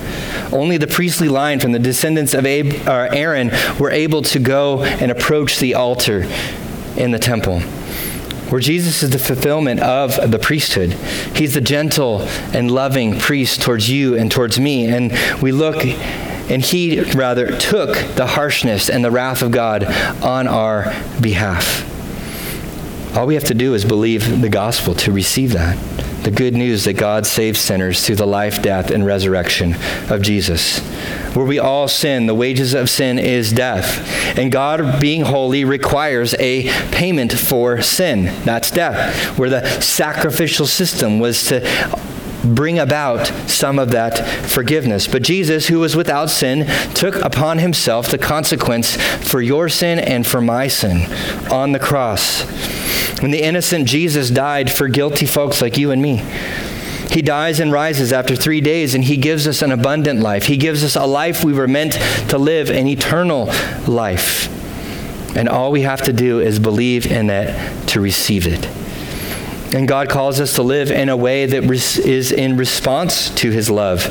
Only 0.54 0.78
the 0.78 0.88
priestly 0.88 1.28
line 1.28 1.60
from 1.60 1.74
the 1.74 1.80
descendants 1.80 2.34
of 2.34 2.46
uh, 2.46 3.10
Aaron 3.12 3.52
were 3.78 3.92
able 3.92 4.22
to 4.22 4.40
go 4.40 4.84
and 4.84 5.12
approach 5.12 5.60
the 5.60 5.74
altar 5.76 6.26
in 6.96 7.12
the 7.12 7.20
temple 7.20 7.62
where 8.50 8.62
Jesus 8.62 9.04
is 9.04 9.10
the 9.10 9.20
fulfillment 9.20 9.80
of 9.82 10.32
the 10.32 10.40
priesthood. 10.40 10.94
He's 11.36 11.54
the 11.54 11.62
gentle 11.62 12.22
and 12.54 12.72
loving 12.72 13.20
priest 13.20 13.62
towards 13.62 13.90
you 13.90 14.18
and 14.18 14.32
towards 14.32 14.60
me. 14.60 14.86
And 14.86 15.12
we 15.42 15.52
look, 15.52 15.86
and 15.86 16.62
he 16.62 17.02
rather 17.02 17.58
took 17.58 17.96
the 18.16 18.26
harshness 18.26 18.90
and 18.90 19.04
the 19.04 19.12
wrath 19.12 19.42
of 19.42 19.52
God 19.52 19.86
on 20.24 20.48
our 20.48 20.94
behalf. 21.22 21.86
All 23.16 23.26
we 23.26 23.36
have 23.36 23.46
to 23.46 23.54
do 23.54 23.74
is 23.74 23.84
believe 23.84 24.42
the 24.42 24.50
gospel 24.50 24.94
to 24.96 25.12
receive 25.12 25.54
that 25.54 25.78
the 26.24 26.32
good 26.32 26.54
news 26.54 26.86
that 26.86 26.94
God 26.94 27.26
saves 27.26 27.60
sinners 27.60 28.06
through 28.06 28.16
the 28.16 28.28
life, 28.28 28.62
death, 28.62 28.92
and 28.92 29.06
resurrection 29.06 29.76
of 30.10 30.22
Jesus. 30.22 30.80
Where 31.36 31.46
we 31.46 31.60
all 31.60 31.88
sin, 31.88 32.26
the 32.26 32.36
wages 32.36 32.74
of 32.74 32.90
sin 32.90 33.20
is 33.20 33.52
death. 33.52 34.38
And 34.38 34.52
God, 34.52 35.00
being 35.00 35.22
holy, 35.22 35.64
requires 35.66 36.34
a 36.40 36.68
payment 36.92 37.34
for 37.34 37.82
sin. 37.82 38.26
That's 38.44 38.72
death. 38.72 39.38
Where 39.38 39.50
the 39.50 39.82
sacrificial 39.82 40.66
system 40.66 41.20
was 41.20 41.46
to 41.46 41.62
bring 42.56 42.80
about 42.80 43.28
some 43.50 43.80
of 43.80 43.92
that 43.92 44.48
forgiveness. 44.50 45.08
But 45.08 45.24
Jesus, 45.24 45.68
who 45.68 45.80
was 45.80 45.96
without 45.96 46.30
sin, 46.30 46.68
took 46.94 47.16
upon 47.16 47.60
himself 47.60 48.10
the 48.10 48.18
consequence 48.18 48.96
for 49.30 49.42
your 49.42 49.70
sin 49.70 50.00
and 50.00 50.26
for 50.26 50.42
my 50.42 50.68
sin 50.68 51.12
on 51.52 51.72
the 51.72 51.80
cross. 51.80 52.44
When 53.22 53.32
the 53.32 53.42
innocent 53.42 53.88
Jesus 53.88 54.30
died 54.30 54.72
for 54.72 54.88
guilty 54.88 55.26
folks 55.26 55.62
like 55.62 55.78
you 55.78 55.92
and 55.92 56.02
me, 56.02 56.24
he 57.10 57.22
dies 57.22 57.60
and 57.60 57.72
rises 57.72 58.14
after 58.14 58.36
three 58.36 58.62
days, 58.62 58.94
and 58.94 59.04
he 59.04 59.18
gives 59.18 59.48
us 59.48 59.62
an 59.62 59.72
abundant 59.72 60.20
life. 60.20 60.46
He 60.46 60.58
gives 60.58 60.84
us 60.84 60.96
a 60.96 61.06
life 61.06 61.44
we 61.44 61.54
were 61.54 61.68
meant 61.68 61.94
to 62.30 62.38
live, 62.38 62.70
an 62.70 62.86
eternal 62.88 63.46
life. 63.88 64.54
And 65.36 65.48
all 65.48 65.72
we 65.72 65.82
have 65.82 66.02
to 66.04 66.14
do 66.14 66.40
is 66.40 66.60
believe 66.60 67.10
in 67.12 67.30
it 67.30 67.88
to 67.90 68.02
receive 68.02 68.46
it. 68.46 68.77
And 69.74 69.88
God 69.88 70.10
calls 70.10 70.40
us 70.40 70.54
to 70.54 70.64
live 70.64 70.92
in 70.92 71.10
a 71.10 71.18
way 71.18 71.46
that 71.46 71.64
is 71.64 72.32
in 72.32 72.58
response 72.58 73.30
to 73.36 73.52
his 73.52 73.70
love, 73.70 74.06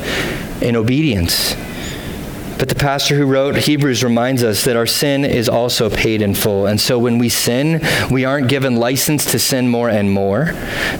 in 0.61 0.75
obedience. 0.75 1.55
But 2.59 2.69
the 2.69 2.75
pastor 2.75 3.15
who 3.15 3.27
wrote 3.27 3.55
Hebrews 3.55 4.03
reminds 4.03 4.43
us 4.43 4.63
that 4.63 4.75
our 4.75 4.87
sin 4.87 5.23
is 5.23 5.47
also 5.47 5.89
paid 5.89 6.23
in 6.23 6.33
full. 6.33 6.65
And 6.65 6.81
so 6.81 6.97
when 6.97 7.19
we 7.19 7.29
sin, 7.29 7.81
we 8.09 8.25
aren't 8.25 8.49
given 8.49 8.77
license 8.77 9.25
to 9.25 9.39
sin 9.39 9.67
more 9.67 9.89
and 9.89 10.11
more, 10.11 10.53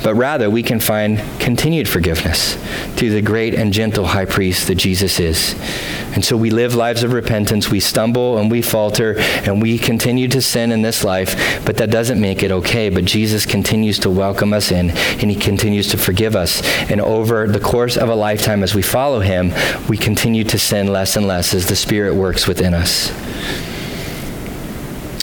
but 0.04 0.14
rather 0.14 0.50
we 0.50 0.62
can 0.62 0.80
find 0.80 1.18
continued 1.40 1.90
forgiveness 1.90 2.56
through 2.96 3.10
the 3.10 3.22
great 3.22 3.56
and 3.56 3.74
gentle 3.74 4.06
high 4.06 4.26
priest 4.26 4.68
that 4.68 4.76
Jesus 4.76 5.20
is. 5.20 5.56
And 6.14 6.24
so 6.24 6.38
we 6.38 6.50
live 6.50 6.76
lives 6.76 7.04
of 7.04 7.14
repentance. 7.14 7.70
We 7.70 7.80
stumble 7.80 8.38
and 8.38 8.50
we 8.50 8.62
falter 8.62 9.16
and 9.20 9.62
we 9.62 9.78
continue 9.78 10.28
to 10.30 10.42
sin 10.42 10.72
in 10.72 10.82
this 10.82 11.04
life, 11.04 11.64
but 11.66 11.78
that 11.78 11.90
doesn't 11.90 12.20
make 12.20 12.44
it 12.44 12.52
okay. 12.52 12.90
But 12.90 13.06
Jesus 13.06 13.46
continues 13.46 14.00
to 14.00 14.10
welcome 14.10 14.54
us 14.54 14.72
in 14.72 14.92
and 14.92 15.32
he 15.32 15.36
continues 15.36 15.88
to 15.90 15.98
forgive 15.98 16.36
us. 16.36 16.62
And 16.90 17.02
over 17.02 17.48
the 17.48 17.60
course 17.60 17.98
of 17.98 18.10
a 18.10 18.16
lifetime, 18.16 18.64
as 18.64 18.76
we 18.76 18.82
follow 18.82 19.20
him, 19.20 19.54
we 19.88 19.98
continue 19.98 20.44
to 20.46 20.60
sin 20.60 20.88
less 20.88 21.16
and 21.16 21.28
less 21.28 21.47
us 21.48 21.54
as 21.54 21.68
the 21.68 21.76
Spirit 21.76 22.14
works 22.14 22.46
within 22.46 22.74
us. 22.74 23.10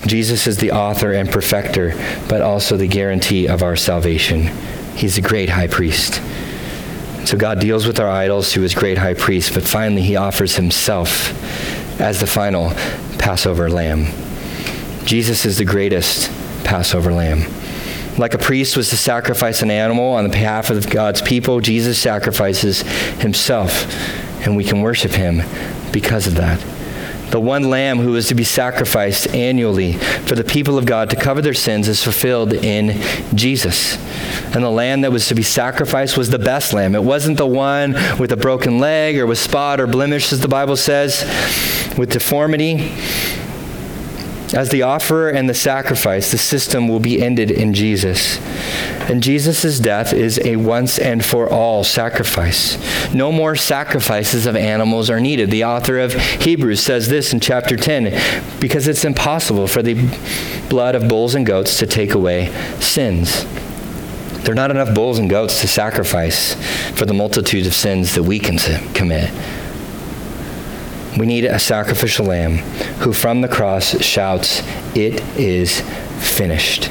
Jesus 0.07 0.47
is 0.47 0.59
the 0.59 0.73
author 0.73 1.13
and 1.13 1.29
perfecter, 1.29 1.95
but 2.29 2.41
also 2.41 2.77
the 2.77 2.89
guarantee 2.89 3.47
of 3.47 3.63
our 3.63 3.77
salvation. 3.77 4.47
He's 4.97 5.19
a 5.19 5.23
great 5.23 5.51
high 5.51 5.67
priest. 5.67 6.23
So 7.27 7.37
God 7.37 7.61
deals 7.61 7.87
with 7.87 8.01
our 8.01 8.09
idols 8.09 8.53
through 8.53 8.63
his 8.63 8.75
great 8.75 8.99
high 8.99 9.15
priest, 9.15 9.55
but 9.55 9.65
finally 9.65 10.03
he 10.03 10.17
offers 10.17 10.57
himself 10.57 11.31
as 12.01 12.21
the 12.21 12.27
final 12.27 12.71
Passover 13.19 13.69
lamb. 13.71 14.07
Jesus 15.05 15.45
is 15.45 15.59
the 15.59 15.65
greatest 15.65 16.31
Passover 16.65 17.13
lamb. 17.13 17.51
Like 18.19 18.35
a 18.35 18.39
priest 18.39 18.77
was 18.77 18.91
to 18.91 18.97
sacrifice 18.97 19.63
an 19.63 19.71
animal 19.71 20.13
on 20.13 20.25
the 20.25 20.31
behalf 20.31 20.71
of 20.71 20.89
God's 20.89 21.21
people, 21.21 21.61
Jesus 21.61 21.99
sacrifices 21.99 22.83
himself, 23.21 23.91
and 24.47 24.57
we 24.57 24.65
can 24.65 24.81
worship 24.83 25.13
him 25.13 25.43
because 25.94 26.26
of 26.26 26.35
that. 26.35 26.61
The 27.30 27.40
one 27.40 27.70
lamb 27.70 27.98
who 27.98 28.12
was 28.12 28.28
to 28.28 28.35
be 28.35 28.44
sacrificed 28.44 29.35
annually 29.35 29.94
for 29.94 30.35
the 30.35 30.44
people 30.44 30.76
of 30.76 30.85
God 30.85 31.09
to 31.11 31.16
cover 31.16 31.40
their 31.40 31.54
sins 31.54 31.88
is 31.88 32.02
fulfilled 32.02 32.52
in 32.52 33.00
Jesus. 33.35 33.96
And 34.54 34.62
the 34.62 34.70
lamb 34.70 35.00
that 35.00 35.11
was 35.11 35.26
to 35.28 35.35
be 35.35 35.42
sacrificed 35.42 36.18
was 36.18 36.30
the 36.30 36.38
best 36.38 36.72
lamb. 36.72 36.94
It 36.94 37.02
wasn't 37.02 37.38
the 37.38 37.46
one 37.46 37.94
with 38.18 38.30
a 38.30 38.37
broken 38.37 38.78
leg 38.78 39.18
or 39.18 39.26
with 39.26 39.38
spot 39.38 39.80
or 39.80 39.87
blemish, 39.87 40.33
as 40.33 40.40
the 40.40 40.48
Bible 40.48 40.76
says, 40.76 41.22
with 41.96 42.12
deformity. 42.12 42.92
As 44.55 44.69
the 44.69 44.83
offerer 44.83 45.31
and 45.31 45.49
the 45.49 45.55
sacrifice, 45.55 46.31
the 46.31 46.38
system 46.38 46.87
will 46.87 47.01
be 47.01 47.21
ended 47.21 47.51
in 47.51 47.75
Jesus. 47.75 48.38
And 49.11 49.21
Jesus' 49.21 49.81
death 49.81 50.12
is 50.12 50.40
a 50.45 50.55
once 50.55 50.97
and 50.97 51.25
for 51.25 51.51
all 51.51 51.83
sacrifice. 51.83 52.79
No 53.12 53.33
more 53.33 53.57
sacrifices 53.57 54.47
of 54.47 54.55
animals 54.55 55.11
are 55.11 55.19
needed. 55.19 55.51
The 55.51 55.64
author 55.64 55.99
of 55.99 56.14
Hebrews 56.14 56.81
says 56.81 57.09
this 57.09 57.33
in 57.33 57.40
chapter 57.40 57.77
10 57.77 58.61
because 58.61 58.87
it's 58.87 59.05
impossible 59.05 59.67
for 59.67 59.83
the 59.83 59.95
blood 60.69 60.95
of 60.95 61.09
bulls 61.09 61.35
and 61.35 61.45
goats 61.45 61.79
to 61.81 61.87
take 61.87 62.14
away 62.14 62.53
sins. 62.79 63.45
There 64.45 64.53
are 64.53 64.55
not 64.55 64.71
enough 64.71 64.95
bulls 64.95 65.19
and 65.19 65.29
goats 65.29 65.62
to 65.62 65.69
sacrifice 65.69 66.55
for 66.97 67.07
the 67.07 67.14
multitude 67.14 67.67
of 67.67 67.75
sins 67.75 68.14
that 68.14 68.23
we 68.23 68.38
can 68.38 68.59
commit. 68.93 69.33
We 71.18 71.27
need 71.27 71.44
a 71.44 71.59
sacrificial 71.59 72.27
lamb 72.27 72.59
who 72.98 73.12
from 73.12 73.40
the 73.40 73.48
cross 73.48 74.00
shouts, 74.03 74.62
It 74.96 75.20
is 75.38 75.81
finished. 76.18 76.90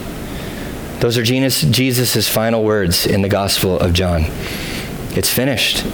Those 0.99 1.17
are 1.17 1.23
Jesus' 1.23 2.29
final 2.29 2.63
words 2.63 3.05
in 3.05 3.21
the 3.21 3.29
Gospel 3.29 3.77
of 3.77 3.91
John. 3.91 4.25
It's 5.15 5.29
finished. 5.29 5.85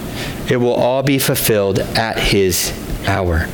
It 0.49 0.57
will 0.57 0.75
all 0.75 1.01
be 1.01 1.17
fulfilled 1.17 1.79
at 1.79 2.19
his 2.19 2.71
hour. 3.07 3.47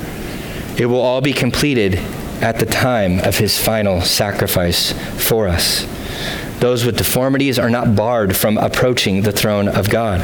It 0.77 0.87
will 0.87 0.99
all 0.99 1.21
be 1.21 1.31
completed 1.31 1.95
at 2.41 2.59
the 2.59 2.65
time 2.65 3.19
of 3.19 3.37
his 3.37 3.57
final 3.57 4.01
sacrifice 4.01 4.91
for 5.17 5.47
us. 5.47 5.87
Those 6.59 6.85
with 6.85 6.97
deformities 6.97 7.59
are 7.59 7.69
not 7.69 7.95
barred 7.95 8.35
from 8.35 8.57
approaching 8.57 9.21
the 9.21 9.31
throne 9.31 9.67
of 9.67 9.89
God. 9.89 10.21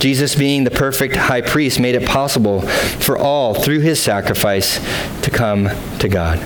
Jesus, 0.00 0.34
being 0.34 0.64
the 0.64 0.70
perfect 0.70 1.16
high 1.16 1.40
priest, 1.40 1.80
made 1.80 1.94
it 1.94 2.06
possible 2.06 2.62
for 2.62 3.18
all, 3.18 3.54
through 3.54 3.80
his 3.80 4.00
sacrifice, 4.00 4.78
to 5.22 5.30
come 5.30 5.68
to 5.98 6.08
God. 6.08 6.38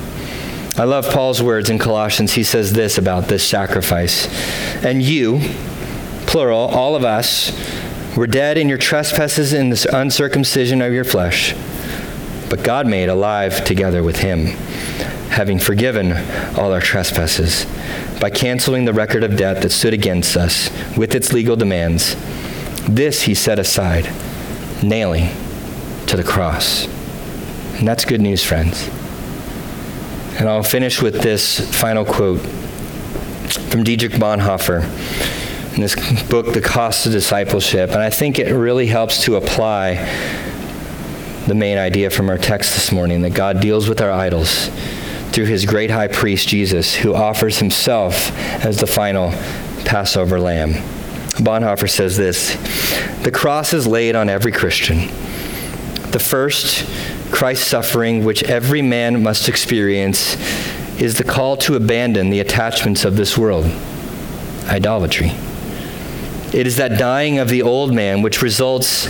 I 0.79 0.85
love 0.85 1.09
Paul's 1.11 1.43
words 1.43 1.71
in 1.71 1.79
Colossians. 1.79 2.35
He 2.35 2.45
says 2.45 2.73
this 2.73 2.99
about 2.99 3.27
this 3.27 3.47
sacrifice. 3.47 4.29
And 4.85 5.03
you, 5.03 5.41
plural, 6.27 6.61
all 6.61 6.95
of 6.95 7.05
us, 7.05 7.53
were 8.17 8.27
dead 8.27 8.59
in 8.59 8.69
your 8.69 8.79
trespasses 8.79 9.53
in 9.53 9.71
the 9.71 9.89
uncircumcision 9.93 10.83
of 10.83 10.93
your 10.93 11.05
flesh, 11.05 11.55
but 12.49 12.63
God 12.63 12.87
made 12.87 13.09
alive 13.09 13.65
together 13.65 14.03
with 14.03 14.19
him, 14.19 14.57
having 15.39 15.57
forgiven 15.57 16.11
all 16.59 16.73
our 16.73 16.81
trespasses 16.81 17.65
by 18.21 18.29
canceling 18.29 18.85
the 18.85 18.93
record 18.93 19.23
of 19.23 19.37
debt 19.37 19.63
that 19.63 19.71
stood 19.71 19.95
against 19.95 20.37
us 20.37 20.69
with 20.97 21.15
its 21.15 21.33
legal 21.33 21.55
demands. 21.55 22.17
This 22.89 23.23
he 23.23 23.37
set 23.37 23.61
aside, 23.61 24.11
nailing 24.83 25.29
to 26.09 26.17
the 26.17 26.25
cross. 26.25 26.87
And 27.79 27.87
that's 27.87 28.05
good 28.05 28.21
news, 28.21 28.43
friends. 28.43 28.89
And 30.41 30.49
I'll 30.49 30.65
finish 30.65 31.01
with 31.01 31.21
this 31.23 31.61
final 31.73 32.05
quote 32.05 32.41
from 33.71 33.85
Dietrich 33.85 34.15
Bonhoeffer 34.15 34.83
in 35.77 35.83
this 35.83 35.95
book, 36.29 36.53
The 36.53 36.61
Cost 36.61 37.07
of 37.07 37.13
Discipleship. 37.13 37.91
And 37.91 38.01
I 38.01 38.11
think 38.11 38.41
it 38.41 38.53
really 38.53 38.89
helps 38.89 39.23
to 39.23 39.37
apply 39.37 40.05
the 41.47 41.55
main 41.55 41.79
idea 41.79 42.11
from 42.11 42.29
our 42.29 42.39
text 42.39 42.75
this 42.75 42.91
morning 42.91 43.23
that 43.23 43.35
God 43.35 43.61
deals 43.61 43.89
with 43.89 44.01
our 44.01 44.11
idols 44.11 44.69
through 45.33 45.47
his 45.47 45.65
great 45.65 45.91
high 45.91 46.09
priest, 46.09 46.49
Jesus, 46.49 46.95
who 46.95 47.15
offers 47.15 47.59
himself 47.59 48.37
as 48.65 48.79
the 48.79 48.87
final 48.87 49.31
Passover 49.85 50.41
lamb. 50.41 50.73
Bonhoeffer 51.39 51.89
says 51.89 52.17
this 52.17 52.57
The 53.23 53.31
cross 53.31 53.73
is 53.73 53.87
laid 53.87 54.17
on 54.17 54.29
every 54.29 54.53
Christian. 54.53 55.09
The 56.11 56.19
first, 56.19 56.89
Christ's 57.31 57.69
suffering, 57.69 58.25
which 58.25 58.43
every 58.45 58.83
man 58.83 59.23
must 59.23 59.49
experience, 59.49 60.37
is 61.01 61.17
the 61.17 61.25
call 61.25 61.57
to 61.59 61.77
abandon 61.77 62.31
the 62.31 62.41
attachments 62.41 63.05
of 63.05 63.17
this 63.17 63.39
world 63.39 63.67
idolatry. 64.67 65.33
It 66.53 66.67
is 66.67 66.77
that 66.77 66.99
dying 66.99 67.39
of 67.39 67.49
the 67.49 67.63
old 67.63 67.95
man 67.95 68.23
which 68.23 68.43
results 68.43 69.07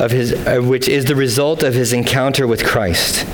of 0.00 0.10
his, 0.10 0.32
uh, 0.32 0.60
which 0.60 0.88
is 0.88 1.04
the 1.04 1.14
result 1.14 1.62
of 1.62 1.74
his 1.74 1.92
encounter 1.92 2.46
with 2.46 2.64
Christ. 2.64 3.26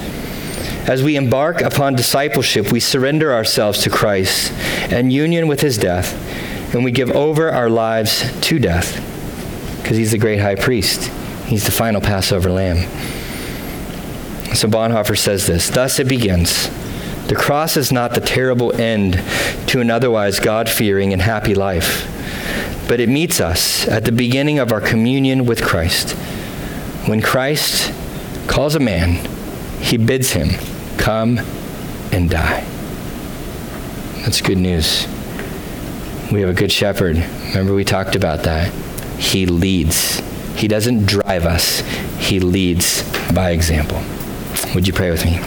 As 0.86 1.02
we 1.02 1.16
embark 1.16 1.60
upon 1.60 1.94
discipleship, 1.94 2.72
we 2.72 2.80
surrender 2.80 3.32
ourselves 3.32 3.82
to 3.82 3.90
Christ 3.90 4.52
and 4.92 5.12
union 5.12 5.46
with 5.46 5.60
his 5.60 5.78
death, 5.78 6.14
and 6.74 6.84
we 6.84 6.90
give 6.90 7.10
over 7.10 7.50
our 7.50 7.68
lives 7.68 8.30
to 8.40 8.58
death 8.58 8.96
because 9.82 9.96
he's 9.96 10.12
the 10.12 10.18
great 10.18 10.40
high 10.40 10.54
priest. 10.54 11.10
He's 11.46 11.64
the 11.64 11.72
final 11.72 12.00
Passover 12.00 12.50
lamb. 12.50 12.88
So 14.54 14.68
Bonhoeffer 14.68 15.18
says 15.18 15.46
this 15.46 15.68
Thus 15.68 15.98
it 15.98 16.08
begins. 16.08 16.70
The 17.26 17.36
cross 17.36 17.76
is 17.76 17.92
not 17.92 18.14
the 18.14 18.20
terrible 18.20 18.72
end 18.72 19.14
to 19.68 19.80
an 19.80 19.90
otherwise 19.90 20.40
God 20.40 20.68
fearing 20.68 21.12
and 21.12 21.22
happy 21.22 21.54
life, 21.54 22.06
but 22.88 22.98
it 22.98 23.08
meets 23.08 23.40
us 23.40 23.86
at 23.86 24.04
the 24.04 24.12
beginning 24.12 24.58
of 24.58 24.72
our 24.72 24.80
communion 24.80 25.46
with 25.46 25.62
Christ. 25.62 26.12
When 27.06 27.20
Christ 27.20 27.92
calls 28.48 28.74
a 28.74 28.80
man, 28.80 29.24
he 29.80 29.96
bids 29.96 30.32
him 30.32 30.50
come 30.98 31.38
and 32.12 32.28
die. 32.28 32.64
That's 34.22 34.40
good 34.40 34.58
news. 34.58 35.06
We 36.30 36.40
have 36.42 36.50
a 36.50 36.54
good 36.54 36.70
shepherd. 36.70 37.16
Remember, 37.48 37.74
we 37.74 37.84
talked 37.84 38.14
about 38.14 38.44
that. 38.44 38.72
He 39.18 39.46
leads. 39.46 40.20
He 40.56 40.68
doesn't 40.68 41.06
drive 41.06 41.46
us, 41.46 41.80
He 42.18 42.38
leads 42.38 43.02
by 43.32 43.50
example. 43.50 44.02
Would 44.74 44.86
you 44.86 44.92
pray 44.92 45.10
with 45.10 45.24
me? 45.24 45.38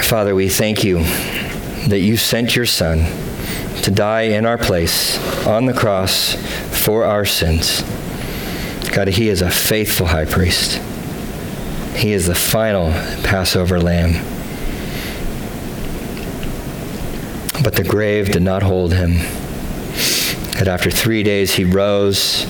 Father, 0.00 0.34
we 0.34 0.48
thank 0.48 0.82
you 0.82 1.04
that 1.88 2.00
you 2.00 2.16
sent 2.16 2.56
your 2.56 2.66
Son 2.66 3.04
to 3.82 3.90
die 3.90 4.22
in 4.22 4.46
our 4.46 4.58
place 4.58 5.18
on 5.46 5.66
the 5.66 5.74
cross 5.74 6.34
for 6.84 7.04
our 7.04 7.24
sins. 7.24 7.84
God, 8.92 9.08
He 9.08 9.28
is 9.28 9.40
a 9.42 9.50
faithful 9.50 10.06
high 10.06 10.24
priest. 10.24 10.80
He 11.94 12.12
is 12.12 12.26
the 12.26 12.34
final 12.34 12.92
Passover 13.22 13.80
lamb. 13.80 14.24
But 17.62 17.74
the 17.74 17.84
grave 17.84 18.32
did 18.32 18.42
not 18.42 18.62
hold 18.62 18.94
him. 18.94 19.18
And 20.58 20.66
after 20.66 20.90
three 20.90 21.22
days 21.22 21.52
he 21.52 21.64
rose, 21.64 22.46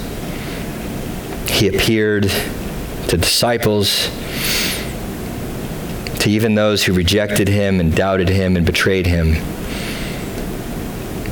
he 1.48 1.68
appeared 1.68 2.31
to 3.09 3.16
disciples, 3.16 4.09
to 6.20 6.31
even 6.31 6.55
those 6.55 6.85
who 6.85 6.92
rejected 6.92 7.48
him 7.48 7.81
and 7.81 7.94
doubted 7.94 8.29
him 8.29 8.57
and 8.57 8.64
betrayed 8.64 9.07
him. 9.07 9.35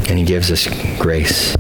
And 0.09 0.19
he 0.19 0.25
gives 0.25 0.51
us 0.51 0.67
grace. 0.99 1.55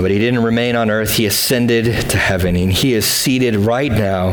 But 0.00 0.12
he 0.12 0.18
didn't 0.18 0.44
remain 0.44 0.76
on 0.76 0.90
earth. 0.90 1.16
He 1.16 1.26
ascended 1.26 1.86
to 2.10 2.16
heaven, 2.16 2.54
and 2.54 2.72
he 2.72 2.94
is 2.94 3.04
seated 3.04 3.56
right 3.56 3.90
now 3.90 4.30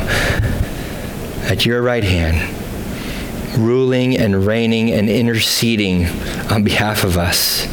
at 1.49 1.65
your 1.65 1.81
right 1.81 2.03
hand, 2.03 3.57
ruling 3.57 4.15
and 4.15 4.45
reigning 4.45 4.91
and 4.91 5.09
interceding 5.09 6.05
on 6.51 6.63
behalf 6.63 7.03
of 7.03 7.17
us. 7.17 7.65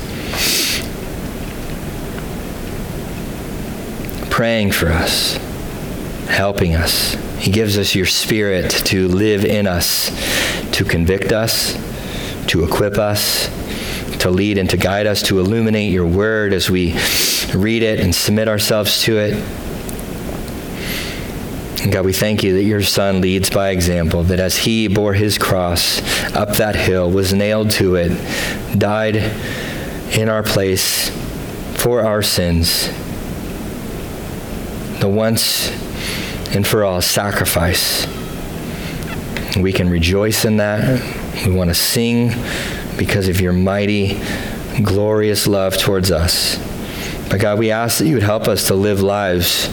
Praying 4.31 4.73
for 4.73 4.89
us, 4.89 5.37
helping 6.29 6.75
us. 6.75 7.15
He 7.39 7.51
gives 7.51 7.77
us 7.77 7.95
your 7.95 8.07
spirit 8.07 8.71
to 8.87 9.09
live 9.09 9.45
in 9.45 9.67
us, 9.67 10.09
to 10.73 10.85
convict 10.85 11.33
us, 11.33 11.75
to 12.47 12.65
equip 12.65 12.97
us, 12.97 13.49
to 14.21 14.31
lead 14.31 14.57
and 14.57 14.71
to 14.71 14.79
guide 14.79 15.07
us, 15.07 15.23
to 15.25 15.41
illuminate 15.41 15.93
your 15.93 16.07
word 16.07 16.55
as 16.55 16.71
we 16.71 16.97
read 17.55 17.83
it 17.83 18.01
and 18.01 18.15
submit 18.15 18.49
ourselves 18.49 19.03
to 19.03 19.19
it. 19.19 19.35
And 21.83 21.93
God, 21.93 22.05
we 22.05 22.13
thank 22.13 22.43
you 22.43 22.55
that 22.55 22.63
your 22.63 22.83
Son 22.83 23.21
leads 23.21 23.51
by 23.51 23.71
example, 23.71 24.23
that 24.25 24.39
as 24.39 24.57
he 24.57 24.87
bore 24.87 25.15
his 25.15 25.37
cross 25.37 26.01
up 26.35 26.57
that 26.59 26.77
hill, 26.77 27.11
was 27.11 27.33
nailed 27.33 27.71
to 27.73 27.97
it, 27.97 28.79
died 28.79 29.17
in 30.17 30.29
our 30.29 30.45
place 30.45 31.11
for 31.83 32.03
our 32.03 32.23
sins, 32.23 32.87
the 35.01 35.09
once 35.09 35.71
and 36.55 36.65
for 36.65 36.85
all 36.85 37.01
sacrifice. 37.01 38.07
We 39.57 39.73
can 39.73 39.91
rejoice 39.91 40.45
in 40.45 40.59
that. 40.59 41.03
We 41.45 41.53
want 41.53 41.71
to 41.71 41.75
sing 41.75 42.31
because 42.97 43.27
of 43.27 43.41
your 43.41 43.53
mighty, 43.53 44.21
glorious 44.83 45.47
love 45.49 45.77
towards 45.77 46.13
us. 46.13 46.57
But 47.29 47.41
God, 47.41 47.59
we 47.59 47.71
ask 47.71 47.99
that 47.99 48.07
you 48.07 48.15
would 48.15 48.23
help 48.23 48.49
us 48.49 48.67
to 48.67 48.75
live 48.75 49.01
lives 49.01 49.69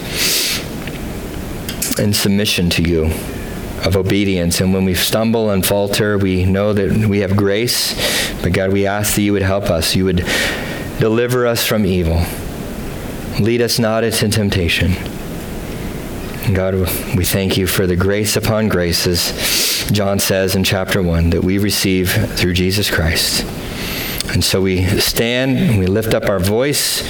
in 1.98 2.12
submission 2.12 2.70
to 2.70 2.82
you, 2.82 3.04
of 3.84 3.96
obedience. 3.96 4.60
And 4.60 4.72
when 4.72 4.84
we 4.84 4.94
stumble 4.94 5.50
and 5.50 5.64
falter, 5.64 6.16
we 6.16 6.44
know 6.44 6.72
that 6.72 7.06
we 7.06 7.20
have 7.20 7.36
grace. 7.36 7.94
But 8.42 8.52
God, 8.52 8.72
we 8.72 8.86
ask 8.86 9.14
that 9.16 9.22
you 9.22 9.32
would 9.32 9.42
help 9.42 9.64
us. 9.64 9.94
You 9.94 10.06
would 10.06 10.24
deliver 10.98 11.46
us 11.46 11.66
from 11.66 11.84
evil. 11.84 12.22
Lead 13.38 13.60
us 13.62 13.78
not 13.78 14.04
into 14.04 14.28
temptation. 14.28 14.92
And 16.44 16.54
God, 16.56 16.74
we 17.16 17.24
thank 17.24 17.56
you 17.56 17.66
for 17.66 17.86
the 17.86 17.96
grace 17.96 18.36
upon 18.36 18.68
graces, 18.68 19.88
John 19.92 20.18
says 20.18 20.56
in 20.56 20.64
chapter 20.64 21.02
1, 21.02 21.30
that 21.30 21.44
we 21.44 21.58
receive 21.58 22.10
through 22.10 22.54
Jesus 22.54 22.90
Christ. 22.90 23.44
And 24.32 24.44
so 24.44 24.62
we 24.62 24.86
stand 25.00 25.58
and 25.58 25.78
we 25.78 25.86
lift 25.86 26.14
up 26.14 26.26
our 26.26 26.38
voice. 26.38 27.02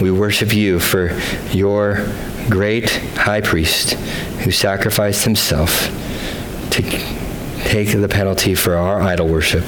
We 0.00 0.10
worship 0.10 0.52
you 0.52 0.80
for 0.80 1.16
your 1.52 2.04
great 2.50 2.90
high 3.16 3.40
priest 3.40 3.92
who 4.42 4.50
sacrificed 4.50 5.24
himself 5.24 5.86
to 6.70 6.82
take 6.82 7.92
the 7.92 8.08
penalty 8.08 8.56
for 8.56 8.74
our 8.74 9.00
idol 9.00 9.28
worship. 9.28 9.62